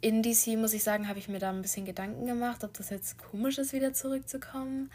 in 0.01 0.23
DC, 0.23 0.57
muss 0.57 0.73
ich 0.73 0.83
sagen, 0.83 1.07
habe 1.07 1.19
ich 1.19 1.27
mir 1.27 1.39
da 1.39 1.49
ein 1.49 1.61
bisschen 1.61 1.85
Gedanken 1.85 2.25
gemacht, 2.25 2.63
ob 2.63 2.73
das 2.73 2.89
jetzt 2.89 3.17
komisch 3.17 3.57
ist, 3.57 3.73
wieder 3.73 3.93
zurückzukommen. 3.93 4.89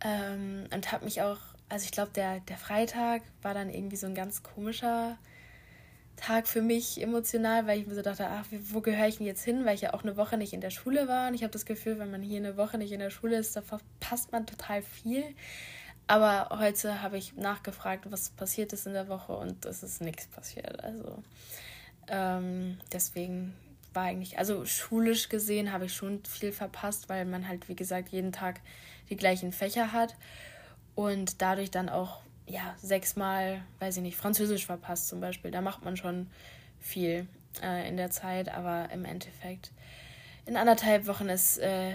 Ähm, 0.00 0.64
und 0.72 0.92
habe 0.92 1.04
mich 1.04 1.20
auch, 1.22 1.38
also 1.68 1.84
ich 1.84 1.90
glaube, 1.90 2.12
der, 2.14 2.40
der 2.40 2.56
Freitag 2.56 3.22
war 3.42 3.54
dann 3.54 3.70
irgendwie 3.70 3.96
so 3.96 4.06
ein 4.06 4.14
ganz 4.14 4.42
komischer 4.42 5.18
Tag 6.16 6.48
für 6.48 6.62
mich 6.62 7.00
emotional, 7.00 7.66
weil 7.66 7.80
ich 7.80 7.86
mir 7.86 7.94
so 7.94 8.02
dachte, 8.02 8.26
ach, 8.26 8.46
wo 8.50 8.80
gehöre 8.80 9.06
ich 9.06 9.18
denn 9.18 9.26
jetzt 9.26 9.44
hin, 9.44 9.64
weil 9.64 9.74
ich 9.74 9.82
ja 9.82 9.94
auch 9.94 10.02
eine 10.02 10.16
Woche 10.16 10.36
nicht 10.38 10.52
in 10.52 10.60
der 10.60 10.70
Schule 10.70 11.08
war. 11.08 11.28
Und 11.28 11.34
ich 11.34 11.42
habe 11.42 11.52
das 11.52 11.66
Gefühl, 11.66 11.98
wenn 11.98 12.10
man 12.10 12.22
hier 12.22 12.38
eine 12.38 12.56
Woche 12.56 12.78
nicht 12.78 12.92
in 12.92 13.00
der 13.00 13.10
Schule 13.10 13.36
ist, 13.36 13.54
da 13.54 13.62
verpasst 13.62 14.32
man 14.32 14.46
total 14.46 14.82
viel. 14.82 15.24
Aber 16.06 16.58
heute 16.58 17.02
habe 17.02 17.18
ich 17.18 17.34
nachgefragt, 17.34 18.10
was 18.10 18.30
passiert 18.30 18.72
ist 18.72 18.86
in 18.86 18.92
der 18.92 19.08
Woche 19.08 19.36
und 19.36 19.64
es 19.66 19.82
ist 19.82 20.00
nichts 20.00 20.26
passiert. 20.28 20.82
Also 20.82 21.22
ähm, 22.08 22.78
deswegen 22.92 23.54
war 23.92 24.04
eigentlich, 24.04 24.38
also 24.38 24.64
schulisch 24.64 25.28
gesehen 25.28 25.72
habe 25.72 25.86
ich 25.86 25.94
schon 25.94 26.24
viel 26.24 26.52
verpasst, 26.52 27.08
weil 27.08 27.24
man 27.24 27.48
halt, 27.48 27.68
wie 27.68 27.74
gesagt, 27.74 28.10
jeden 28.10 28.30
Tag 28.30 28.60
die 29.10 29.16
gleichen 29.16 29.52
Fächer 29.52 29.92
hat 29.92 30.14
und 30.94 31.42
dadurch 31.42 31.70
dann 31.70 31.88
auch 31.88 32.20
ja, 32.46 32.74
sechsmal, 32.78 33.62
weiß 33.80 33.96
ich 33.96 34.02
nicht, 34.02 34.16
Französisch 34.16 34.66
verpasst 34.66 35.08
zum 35.08 35.20
Beispiel. 35.20 35.50
Da 35.50 35.60
macht 35.60 35.84
man 35.84 35.96
schon 35.96 36.28
viel 36.78 37.26
äh, 37.62 37.88
in 37.88 37.96
der 37.96 38.10
Zeit, 38.10 38.48
aber 38.48 38.90
im 38.92 39.04
Endeffekt 39.04 39.72
in 40.46 40.56
anderthalb 40.56 41.06
Wochen 41.06 41.28
ist, 41.28 41.58
äh, 41.58 41.94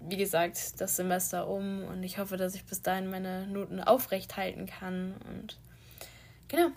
wie 0.00 0.16
gesagt, 0.16 0.80
das 0.80 0.96
Semester 0.96 1.46
um 1.48 1.84
und 1.84 2.02
ich 2.02 2.18
hoffe, 2.18 2.38
dass 2.38 2.54
ich 2.54 2.64
bis 2.64 2.82
dahin 2.82 3.10
meine 3.10 3.46
Noten 3.46 3.80
aufrecht 3.80 4.36
halten 4.36 4.66
kann. 4.66 5.14
Und 5.28 5.58
genau. 6.48 6.68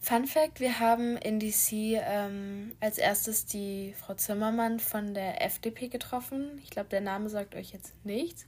Fun 0.00 0.26
Fact: 0.26 0.60
Wir 0.60 0.80
haben 0.80 1.16
in 1.18 1.38
DC 1.38 1.72
ähm, 1.72 2.72
als 2.80 2.98
erstes 2.98 3.46
die 3.46 3.94
Frau 3.98 4.14
Zimmermann 4.14 4.80
von 4.80 5.14
der 5.14 5.42
FDP 5.44 5.88
getroffen. 5.88 6.58
Ich 6.62 6.70
glaube, 6.70 6.88
der 6.88 7.00
Name 7.02 7.28
sagt 7.28 7.54
euch 7.54 7.72
jetzt 7.72 7.94
nichts. 8.04 8.44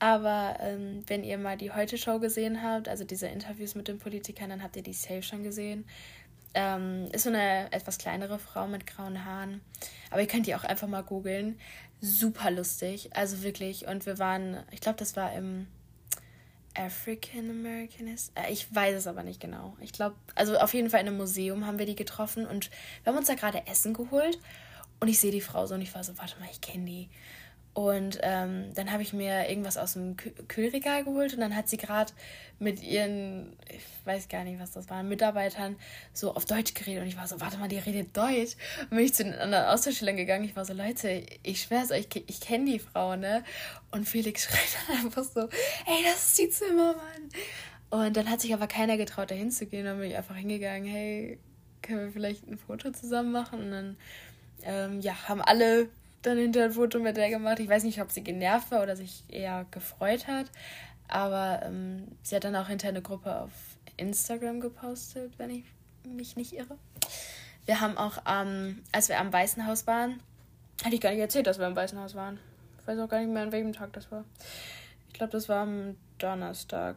Aber 0.00 0.56
ähm, 0.60 1.04
wenn 1.06 1.22
ihr 1.22 1.36
mal 1.36 1.58
die 1.58 1.70
Heute-Show 1.70 2.18
gesehen 2.18 2.62
habt, 2.62 2.88
also 2.88 3.04
diese 3.04 3.28
Interviews 3.28 3.74
mit 3.74 3.86
den 3.86 3.98
Politikern, 3.98 4.48
dann 4.48 4.62
habt 4.62 4.74
ihr 4.76 4.82
die 4.82 4.94
safe 4.94 5.22
schon 5.22 5.42
gesehen. 5.42 5.84
Ähm, 6.54 7.06
ist 7.12 7.24
so 7.24 7.28
eine 7.28 7.70
etwas 7.70 7.98
kleinere 7.98 8.38
Frau 8.38 8.66
mit 8.66 8.86
grauen 8.86 9.24
Haaren. 9.24 9.60
Aber 10.10 10.22
ihr 10.22 10.26
könnt 10.26 10.46
die 10.46 10.54
auch 10.54 10.64
einfach 10.64 10.88
mal 10.88 11.02
googeln. 11.02 11.60
Super 12.00 12.50
lustig. 12.50 13.14
Also 13.14 13.42
wirklich. 13.42 13.86
Und 13.86 14.06
wir 14.06 14.18
waren, 14.18 14.56
ich 14.70 14.80
glaube, 14.80 14.98
das 14.98 15.16
war 15.16 15.34
im 15.34 15.66
African 16.74 17.50
American 17.50 18.06
ist. 18.06 18.32
Äh, 18.36 18.50
ich 18.50 18.74
weiß 18.74 18.96
es 18.96 19.06
aber 19.06 19.22
nicht 19.22 19.38
genau. 19.38 19.76
Ich 19.80 19.92
glaube, 19.92 20.16
also 20.34 20.56
auf 20.56 20.72
jeden 20.72 20.88
Fall 20.88 21.00
in 21.00 21.08
einem 21.08 21.18
Museum 21.18 21.66
haben 21.66 21.78
wir 21.78 21.86
die 21.86 21.96
getroffen 21.96 22.46
und 22.46 22.70
wir 23.02 23.12
haben 23.12 23.18
uns 23.18 23.28
da 23.28 23.34
gerade 23.34 23.66
Essen 23.66 23.92
geholt. 23.92 24.38
Und 24.98 25.08
ich 25.08 25.20
sehe 25.20 25.32
die 25.32 25.40
Frau 25.40 25.66
so 25.66 25.74
und 25.74 25.82
ich 25.82 25.94
war 25.94 26.04
so, 26.04 26.16
warte 26.18 26.38
mal, 26.40 26.48
ich 26.50 26.60
kenne 26.60 26.84
die. 26.84 27.08
Und 27.72 28.18
ähm, 28.22 28.74
dann 28.74 28.90
habe 28.90 29.02
ich 29.02 29.12
mir 29.12 29.48
irgendwas 29.48 29.76
aus 29.76 29.92
dem 29.92 30.16
Kühlregal 30.16 31.04
geholt 31.04 31.34
und 31.34 31.40
dann 31.40 31.54
hat 31.54 31.68
sie 31.68 31.76
gerade 31.76 32.12
mit 32.58 32.82
ihren, 32.82 33.56
ich 33.68 33.84
weiß 34.04 34.28
gar 34.28 34.42
nicht, 34.42 34.58
was 34.58 34.72
das 34.72 34.90
waren, 34.90 35.08
Mitarbeitern 35.08 35.76
so 36.12 36.34
auf 36.34 36.44
Deutsch 36.44 36.74
geredet 36.74 37.02
und 37.02 37.08
ich 37.08 37.16
war 37.16 37.28
so, 37.28 37.40
warte 37.40 37.58
mal, 37.58 37.68
die 37.68 37.78
redet 37.78 38.16
Deutsch. 38.16 38.56
Und 38.82 38.90
bin 38.90 38.98
ich 39.00 39.14
zu 39.14 39.22
den 39.22 39.34
anderen 39.34 39.66
Austauschschülern 39.66 40.16
gegangen, 40.16 40.44
ich 40.44 40.56
war 40.56 40.64
so, 40.64 40.72
Leute, 40.72 41.24
ich 41.44 41.62
schwör's 41.62 41.92
euch, 41.92 42.08
ich, 42.12 42.28
ich 42.28 42.40
kenne 42.40 42.64
die 42.64 42.80
Frau, 42.80 43.14
ne? 43.14 43.44
Und 43.92 44.08
Felix 44.08 44.44
schreit 44.48 44.88
dann 44.88 45.06
einfach 45.06 45.24
so, 45.24 45.40
ey, 45.40 46.04
das 46.04 46.30
ist 46.30 46.38
die 46.38 46.50
Zimmermann. 46.50 47.28
Und 47.90 48.16
dann 48.16 48.28
hat 48.28 48.40
sich 48.40 48.52
aber 48.52 48.66
keiner 48.66 48.96
getraut, 48.96 49.30
da 49.30 49.34
hinzugehen. 49.34 49.84
Dann 49.84 49.98
bin 49.98 50.10
ich 50.10 50.16
einfach 50.16 50.36
hingegangen, 50.36 50.88
hey, 50.88 51.38
können 51.82 52.00
wir 52.00 52.12
vielleicht 52.12 52.46
ein 52.48 52.58
Foto 52.58 52.90
zusammen 52.90 53.32
machen? 53.32 53.60
Und 53.60 53.70
dann, 53.70 53.96
ähm, 54.62 55.00
ja, 55.00 55.28
haben 55.28 55.40
alle 55.40 55.88
dann 56.22 56.38
hinter 56.38 56.64
ein 56.64 56.72
Foto 56.72 56.98
mit 56.98 57.16
der 57.16 57.30
gemacht. 57.30 57.60
Ich 57.60 57.68
weiß 57.68 57.84
nicht, 57.84 58.00
ob 58.00 58.10
sie 58.10 58.22
genervt 58.22 58.70
war 58.70 58.82
oder 58.82 58.96
sich 58.96 59.24
eher 59.28 59.66
gefreut 59.70 60.26
hat. 60.26 60.46
Aber 61.08 61.60
ähm, 61.64 62.08
sie 62.22 62.36
hat 62.36 62.44
dann 62.44 62.56
auch 62.56 62.68
hinter 62.68 62.88
eine 62.88 63.02
Gruppe 63.02 63.40
auf 63.40 63.50
Instagram 63.96 64.60
gepostet, 64.60 65.32
wenn 65.38 65.50
ich 65.50 65.64
mich 66.04 66.36
nicht 66.36 66.52
irre. 66.52 66.78
Wir 67.66 67.80
haben 67.80 67.96
auch, 67.96 68.18
ähm, 68.26 68.82
als 68.92 69.08
wir 69.08 69.18
am 69.18 69.32
Weißen 69.32 69.66
Haus 69.66 69.86
waren, 69.86 70.20
hatte 70.84 70.94
ich 70.94 71.00
gar 71.00 71.10
nicht 71.10 71.20
erzählt, 71.20 71.46
dass 71.46 71.58
wir 71.58 71.66
am 71.66 71.76
Weißen 71.76 71.98
Haus 71.98 72.14
waren. 72.14 72.38
Ich 72.80 72.86
weiß 72.86 72.98
auch 72.98 73.08
gar 73.08 73.20
nicht 73.20 73.32
mehr, 73.32 73.42
an 73.42 73.52
welchem 73.52 73.72
Tag 73.72 73.92
das 73.92 74.10
war. 74.10 74.24
Ich 75.08 75.14
glaube, 75.14 75.32
das 75.32 75.48
war 75.48 75.62
am 75.62 75.96
Donnerstag. 76.18 76.96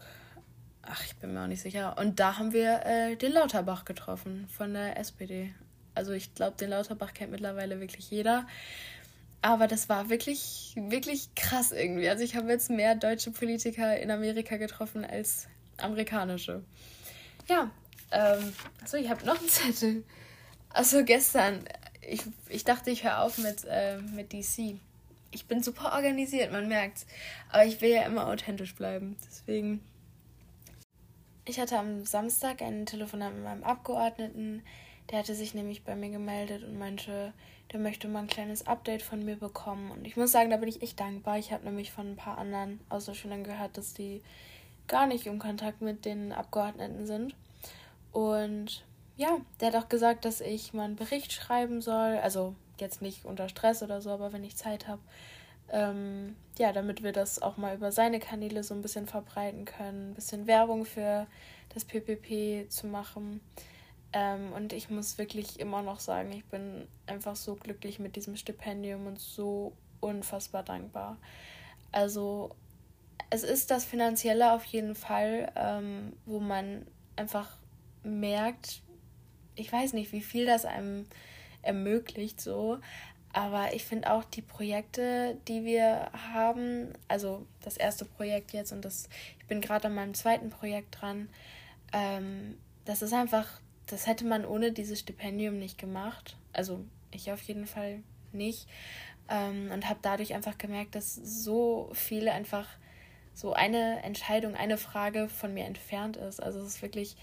Ach, 0.81 1.03
ich 1.05 1.15
bin 1.15 1.33
mir 1.33 1.43
auch 1.43 1.47
nicht 1.47 1.61
sicher. 1.61 1.97
Und 1.97 2.19
da 2.19 2.37
haben 2.37 2.53
wir 2.53 2.85
äh, 2.85 3.15
den 3.15 3.33
Lauterbach 3.33 3.85
getroffen 3.85 4.47
von 4.49 4.73
der 4.73 4.97
SPD. 4.97 5.53
Also 5.95 6.11
ich 6.13 6.33
glaube, 6.33 6.57
den 6.57 6.69
Lauterbach 6.69 7.13
kennt 7.13 7.31
mittlerweile 7.31 7.79
wirklich 7.79 8.09
jeder. 8.09 8.45
Aber 9.43 9.67
das 9.67 9.89
war 9.89 10.09
wirklich, 10.09 10.73
wirklich 10.77 11.35
krass 11.35 11.73
irgendwie. 11.73 12.07
Also 12.07 12.23
ich 12.23 12.37
habe 12.37 12.49
jetzt 12.49 12.69
mehr 12.69 12.95
deutsche 12.95 13.29
Politiker 13.29 13.99
in 13.99 14.09
Amerika 14.09 14.55
getroffen 14.55 15.03
als 15.03 15.49
amerikanische. 15.75 16.63
Ja, 17.49 17.69
ähm, 18.11 18.53
achso, 18.81 18.95
ich 18.95 19.09
habe 19.09 19.25
noch 19.25 19.37
einen 19.37 19.49
Zettel. 19.49 20.05
Also 20.69 21.03
gestern, 21.03 21.65
ich, 22.07 22.21
ich 22.47 22.63
dachte, 22.63 22.89
ich 22.89 23.03
höre 23.03 23.21
auf 23.21 23.37
mit, 23.37 23.65
äh, 23.65 23.97
mit 23.97 24.31
DC. 24.31 24.79
Ich 25.31 25.45
bin 25.45 25.61
super 25.61 25.91
organisiert, 25.91 26.53
man 26.53 26.69
merkt's. 26.69 27.05
Aber 27.49 27.65
ich 27.65 27.81
will 27.81 27.89
ja 27.89 28.03
immer 28.03 28.27
authentisch 28.27 28.73
bleiben. 28.75 29.17
Deswegen. 29.27 29.83
Ich 31.43 31.59
hatte 31.59 31.77
am 31.77 32.05
Samstag 32.05 32.61
ein 32.61 32.85
Telefonat 32.85 33.33
mit 33.33 33.43
meinem 33.43 33.65
Abgeordneten. 33.65 34.63
Der 35.11 35.19
hatte 35.19 35.35
sich 35.35 35.53
nämlich 35.53 35.83
bei 35.83 35.97
mir 35.97 36.11
gemeldet 36.11 36.63
und 36.63 36.79
meinte, 36.79 37.33
der 37.71 37.79
möchte 37.79 38.07
mal 38.07 38.19
ein 38.19 38.27
kleines 38.27 38.67
Update 38.67 39.01
von 39.01 39.23
mir 39.23 39.35
bekommen. 39.35 39.91
Und 39.91 40.05
ich 40.05 40.15
muss 40.15 40.31
sagen, 40.31 40.49
da 40.49 40.57
bin 40.57 40.69
ich 40.69 40.81
echt 40.81 40.99
dankbar. 40.99 41.39
Ich 41.39 41.51
habe 41.51 41.65
nämlich 41.65 41.91
von 41.91 42.11
ein 42.11 42.15
paar 42.15 42.37
anderen 42.37 42.79
Austauschschülern 42.89 43.43
gehört, 43.43 43.77
dass 43.77 43.93
die 43.93 44.21
gar 44.87 45.07
nicht 45.07 45.25
im 45.25 45.39
Kontakt 45.39 45.81
mit 45.81 46.05
den 46.05 46.31
Abgeordneten 46.31 47.05
sind. 47.05 47.35
Und 48.11 48.83
ja, 49.17 49.37
der 49.59 49.69
hat 49.71 49.75
auch 49.75 49.89
gesagt, 49.89 50.25
dass 50.25 50.41
ich 50.41 50.73
mal 50.73 50.83
einen 50.83 50.95
Bericht 50.95 51.31
schreiben 51.31 51.81
soll. 51.81 52.17
Also 52.17 52.55
jetzt 52.79 53.01
nicht 53.01 53.25
unter 53.25 53.49
Stress 53.49 53.81
oder 53.81 54.01
so, 54.01 54.11
aber 54.11 54.33
wenn 54.33 54.43
ich 54.43 54.55
Zeit 54.55 54.87
habe. 54.87 55.01
Ähm, 55.69 56.35
ja, 56.59 56.71
damit 56.71 57.01
wir 57.01 57.13
das 57.13 57.41
auch 57.41 57.57
mal 57.57 57.75
über 57.75 57.91
seine 57.91 58.19
Kanäle 58.19 58.63
so 58.63 58.73
ein 58.75 58.81
bisschen 58.81 59.07
verbreiten 59.07 59.65
können, 59.65 60.11
ein 60.11 60.13
bisschen 60.13 60.45
Werbung 60.45 60.85
für 60.85 61.25
das 61.73 61.85
PPP 61.85 62.69
zu 62.69 62.85
machen. 62.87 63.41
Ähm, 64.13 64.53
und 64.53 64.73
ich 64.73 64.89
muss 64.89 65.17
wirklich 65.17 65.59
immer 65.59 65.81
noch 65.81 65.99
sagen, 65.99 66.31
ich 66.31 66.45
bin 66.45 66.87
einfach 67.07 67.35
so 67.35 67.55
glücklich 67.55 67.99
mit 67.99 68.15
diesem 68.15 68.35
Stipendium 68.35 69.07
und 69.07 69.19
so 69.19 69.73
unfassbar 69.99 70.63
dankbar. 70.63 71.17
Also 71.91 72.55
es 73.29 73.43
ist 73.43 73.71
das 73.71 73.83
Finanzielle 73.85 74.53
auf 74.53 74.63
jeden 74.65 74.93
Fall, 74.93 75.51
ähm, 75.55 76.13
wo 76.25 76.39
man 76.39 76.85
einfach 77.15 77.57
merkt, 78.03 78.81
ich 79.55 79.71
weiß 79.71 79.93
nicht, 79.93 80.11
wie 80.11 80.21
viel 80.21 80.45
das 80.45 80.65
einem 80.65 81.07
ermöglicht 81.63 82.39
so. 82.39 82.79
Aber 83.31 83.73
ich 83.73 83.83
finde 83.83 84.11
auch 84.11 84.23
die 84.23 84.43
Projekte, 84.43 85.39
die 85.47 85.65
wir 85.65 86.11
haben, 86.31 86.93
also 87.07 87.47
das 87.63 87.77
erste 87.77 88.05
Projekt 88.05 88.53
jetzt 88.53 88.71
und 88.71 88.85
das, 88.85 89.09
ich 89.39 89.47
bin 89.47 89.59
gerade 89.59 89.87
an 89.87 89.95
meinem 89.95 90.13
zweiten 90.13 90.51
Projekt 90.51 91.01
dran, 91.01 91.29
ähm, 91.93 92.59
das 92.85 93.01
ist 93.01 93.13
einfach 93.13 93.62
das 93.87 94.07
hätte 94.07 94.25
man 94.25 94.45
ohne 94.45 94.71
dieses 94.71 94.99
Stipendium 94.99 95.59
nicht 95.59 95.77
gemacht. 95.77 96.37
Also 96.51 96.85
ich 97.11 97.31
auf 97.31 97.41
jeden 97.43 97.67
Fall 97.67 98.01
nicht. 98.31 98.67
Ähm, 99.29 99.69
und 99.71 99.87
habe 99.87 99.99
dadurch 100.01 100.33
einfach 100.33 100.57
gemerkt, 100.57 100.95
dass 100.95 101.15
so 101.15 101.89
viele 101.93 102.31
einfach 102.33 102.67
so 103.33 103.53
eine 103.53 104.03
Entscheidung, 104.03 104.55
eine 104.55 104.77
Frage 104.77 105.27
von 105.27 105.53
mir 105.53 105.65
entfernt 105.65 106.17
ist. 106.17 106.41
Also 106.41 106.59
es 106.59 106.75
ist 106.75 106.81
wirklich, 106.81 107.15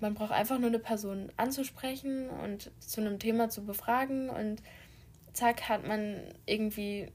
man 0.00 0.14
braucht 0.14 0.32
einfach 0.32 0.58
nur 0.58 0.68
eine 0.68 0.78
Person 0.78 1.32
anzusprechen 1.36 2.28
und 2.28 2.70
zu 2.78 3.00
einem 3.00 3.18
Thema 3.18 3.48
zu 3.48 3.64
befragen 3.64 4.30
und 4.30 4.62
zack 5.32 5.68
hat 5.68 5.86
man 5.86 6.20
irgendwie 6.46 7.08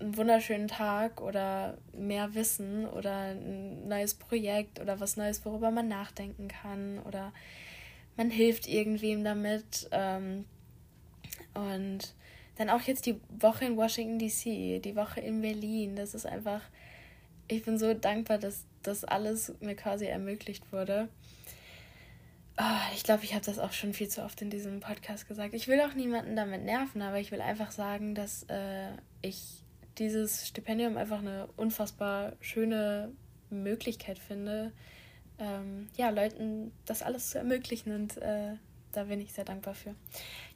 einen 0.00 0.16
wunderschönen 0.16 0.68
Tag 0.68 1.20
oder 1.20 1.78
mehr 1.92 2.34
Wissen 2.34 2.86
oder 2.88 3.30
ein 3.30 3.86
neues 3.88 4.14
Projekt 4.14 4.80
oder 4.80 4.98
was 4.98 5.16
Neues, 5.16 5.44
worüber 5.44 5.70
man 5.70 5.88
nachdenken 5.88 6.48
kann 6.48 6.98
oder 7.00 7.32
man 8.16 8.30
hilft 8.30 8.68
irgendwem 8.68 9.24
damit. 9.24 9.88
Ähm, 9.90 10.44
und 11.54 12.14
dann 12.56 12.70
auch 12.70 12.82
jetzt 12.82 13.06
die 13.06 13.20
Woche 13.28 13.64
in 13.64 13.76
Washington 13.76 14.18
DC, 14.18 14.82
die 14.82 14.96
Woche 14.96 15.20
in 15.20 15.40
Berlin. 15.42 15.96
Das 15.96 16.14
ist 16.14 16.26
einfach, 16.26 16.60
ich 17.48 17.64
bin 17.64 17.78
so 17.78 17.94
dankbar, 17.94 18.38
dass 18.38 18.64
das 18.82 19.04
alles 19.04 19.54
mir 19.60 19.74
quasi 19.74 20.06
ermöglicht 20.06 20.72
wurde. 20.72 21.08
Oh, 22.58 22.94
ich 22.94 23.02
glaube, 23.02 23.24
ich 23.24 23.32
habe 23.32 23.44
das 23.44 23.58
auch 23.58 23.72
schon 23.72 23.94
viel 23.94 24.08
zu 24.08 24.22
oft 24.22 24.42
in 24.42 24.50
diesem 24.50 24.80
Podcast 24.80 25.26
gesagt. 25.26 25.54
Ich 25.54 25.68
will 25.68 25.80
auch 25.80 25.94
niemanden 25.94 26.36
damit 26.36 26.64
nerven, 26.64 27.00
aber 27.00 27.18
ich 27.18 27.32
will 27.32 27.40
einfach 27.40 27.70
sagen, 27.70 28.14
dass 28.14 28.44
äh, 28.44 28.90
ich 29.22 29.62
dieses 29.98 30.46
Stipendium 30.46 30.96
einfach 30.96 31.18
eine 31.18 31.48
unfassbar 31.56 32.34
schöne 32.40 33.12
Möglichkeit 33.48 34.18
finde, 34.18 34.72
ähm, 35.38 35.88
ja, 35.96 36.10
Leuten 36.10 36.72
das 36.86 37.02
alles 37.02 37.30
zu 37.30 37.38
ermöglichen 37.38 37.94
und 37.94 38.16
äh, 38.18 38.54
da 38.92 39.04
bin 39.04 39.20
ich 39.20 39.32
sehr 39.32 39.44
dankbar 39.44 39.74
für. 39.74 39.94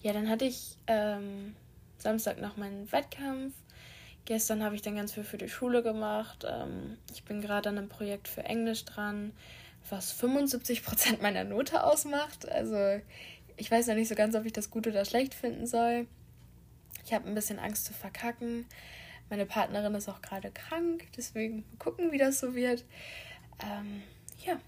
Ja, 0.03 0.13
dann 0.13 0.29
hatte 0.29 0.45
ich 0.45 0.77
ähm, 0.87 1.57
Samstag 1.99 2.41
noch 2.41 2.57
meinen 2.57 2.91
Wettkampf. 2.93 3.55
Gestern 4.27 4.63
habe 4.63 4.75
ich 4.75 4.83
dann 4.83 4.97
ganz 4.97 5.13
viel 5.13 5.25
für 5.25 5.39
die 5.39 5.49
Schule 5.49 5.83
gemacht. 5.83 6.45
Ähm, 6.49 6.99
ich 7.13 7.25
bin 7.25 7.41
gerade 7.41 7.69
an 7.69 7.79
einem 7.79 7.89
Projekt 7.89 8.29
für 8.29 8.45
Englisch 8.45 8.85
dran, 8.85 9.33
was 9.89 10.13
75 10.13 10.83
Prozent 10.85 11.23
meiner 11.23 11.45
Note 11.45 11.83
ausmacht. 11.83 12.49
Also 12.49 13.01
ich 13.57 13.71
weiß 13.71 13.87
noch 13.87 13.95
nicht 13.95 14.09
so 14.09 14.15
ganz, 14.15 14.35
ob 14.35 14.45
ich 14.45 14.53
das 14.53 14.71
gut 14.71 14.87
oder 14.87 15.05
schlecht 15.05 15.35
finden 15.35 15.67
soll. 15.67 16.07
Ich 17.05 17.15
habe 17.15 17.29
ein 17.29 17.35
bisschen 17.35 17.59
Angst 17.59 17.85
zu 17.87 17.93
verkacken. 17.93 18.67
Meine 19.31 19.47
Partnerin 19.47 19.95
ist 19.95 20.09
auch 20.09 20.23
gerade 20.23 20.51
krank, 20.51 21.07
deswegen 21.17 21.65
gucken, 21.79 22.13
wie 22.13 22.19
das 22.19 22.39
so 22.39 22.55
wird. 22.55 22.85
Ähm, 23.61 24.03
ja, 24.45 24.59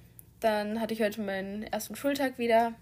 dann 0.41 0.81
hatte 0.81 0.95
ich 0.95 1.03
heute 1.03 1.21
meinen 1.21 1.63
ersten 1.65 1.97
Schultag 1.97 2.39
wieder 2.39 2.75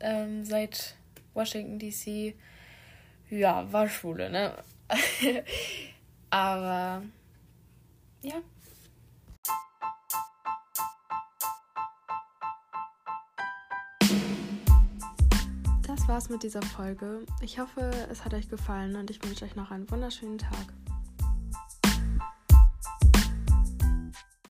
ähm, 0.00 0.44
seit 0.44 0.96
Washington 1.34 1.78
DC. 1.78 2.34
Ja, 3.30 3.70
war 3.72 3.88
Schule, 3.88 4.30
ne? 4.30 4.54
Aber 6.30 7.02
ja. 8.22 8.34
Das 15.86 16.08
war's 16.08 16.28
mit 16.28 16.42
dieser 16.42 16.62
Folge. 16.62 17.24
Ich 17.40 17.58
hoffe, 17.58 17.90
es 18.10 18.24
hat 18.24 18.34
euch 18.34 18.48
gefallen 18.48 18.96
und 18.96 19.10
ich 19.10 19.22
wünsche 19.24 19.44
euch 19.44 19.54
noch 19.54 19.70
einen 19.70 19.90
wunderschönen 19.90 20.38
Tag. 20.38 20.72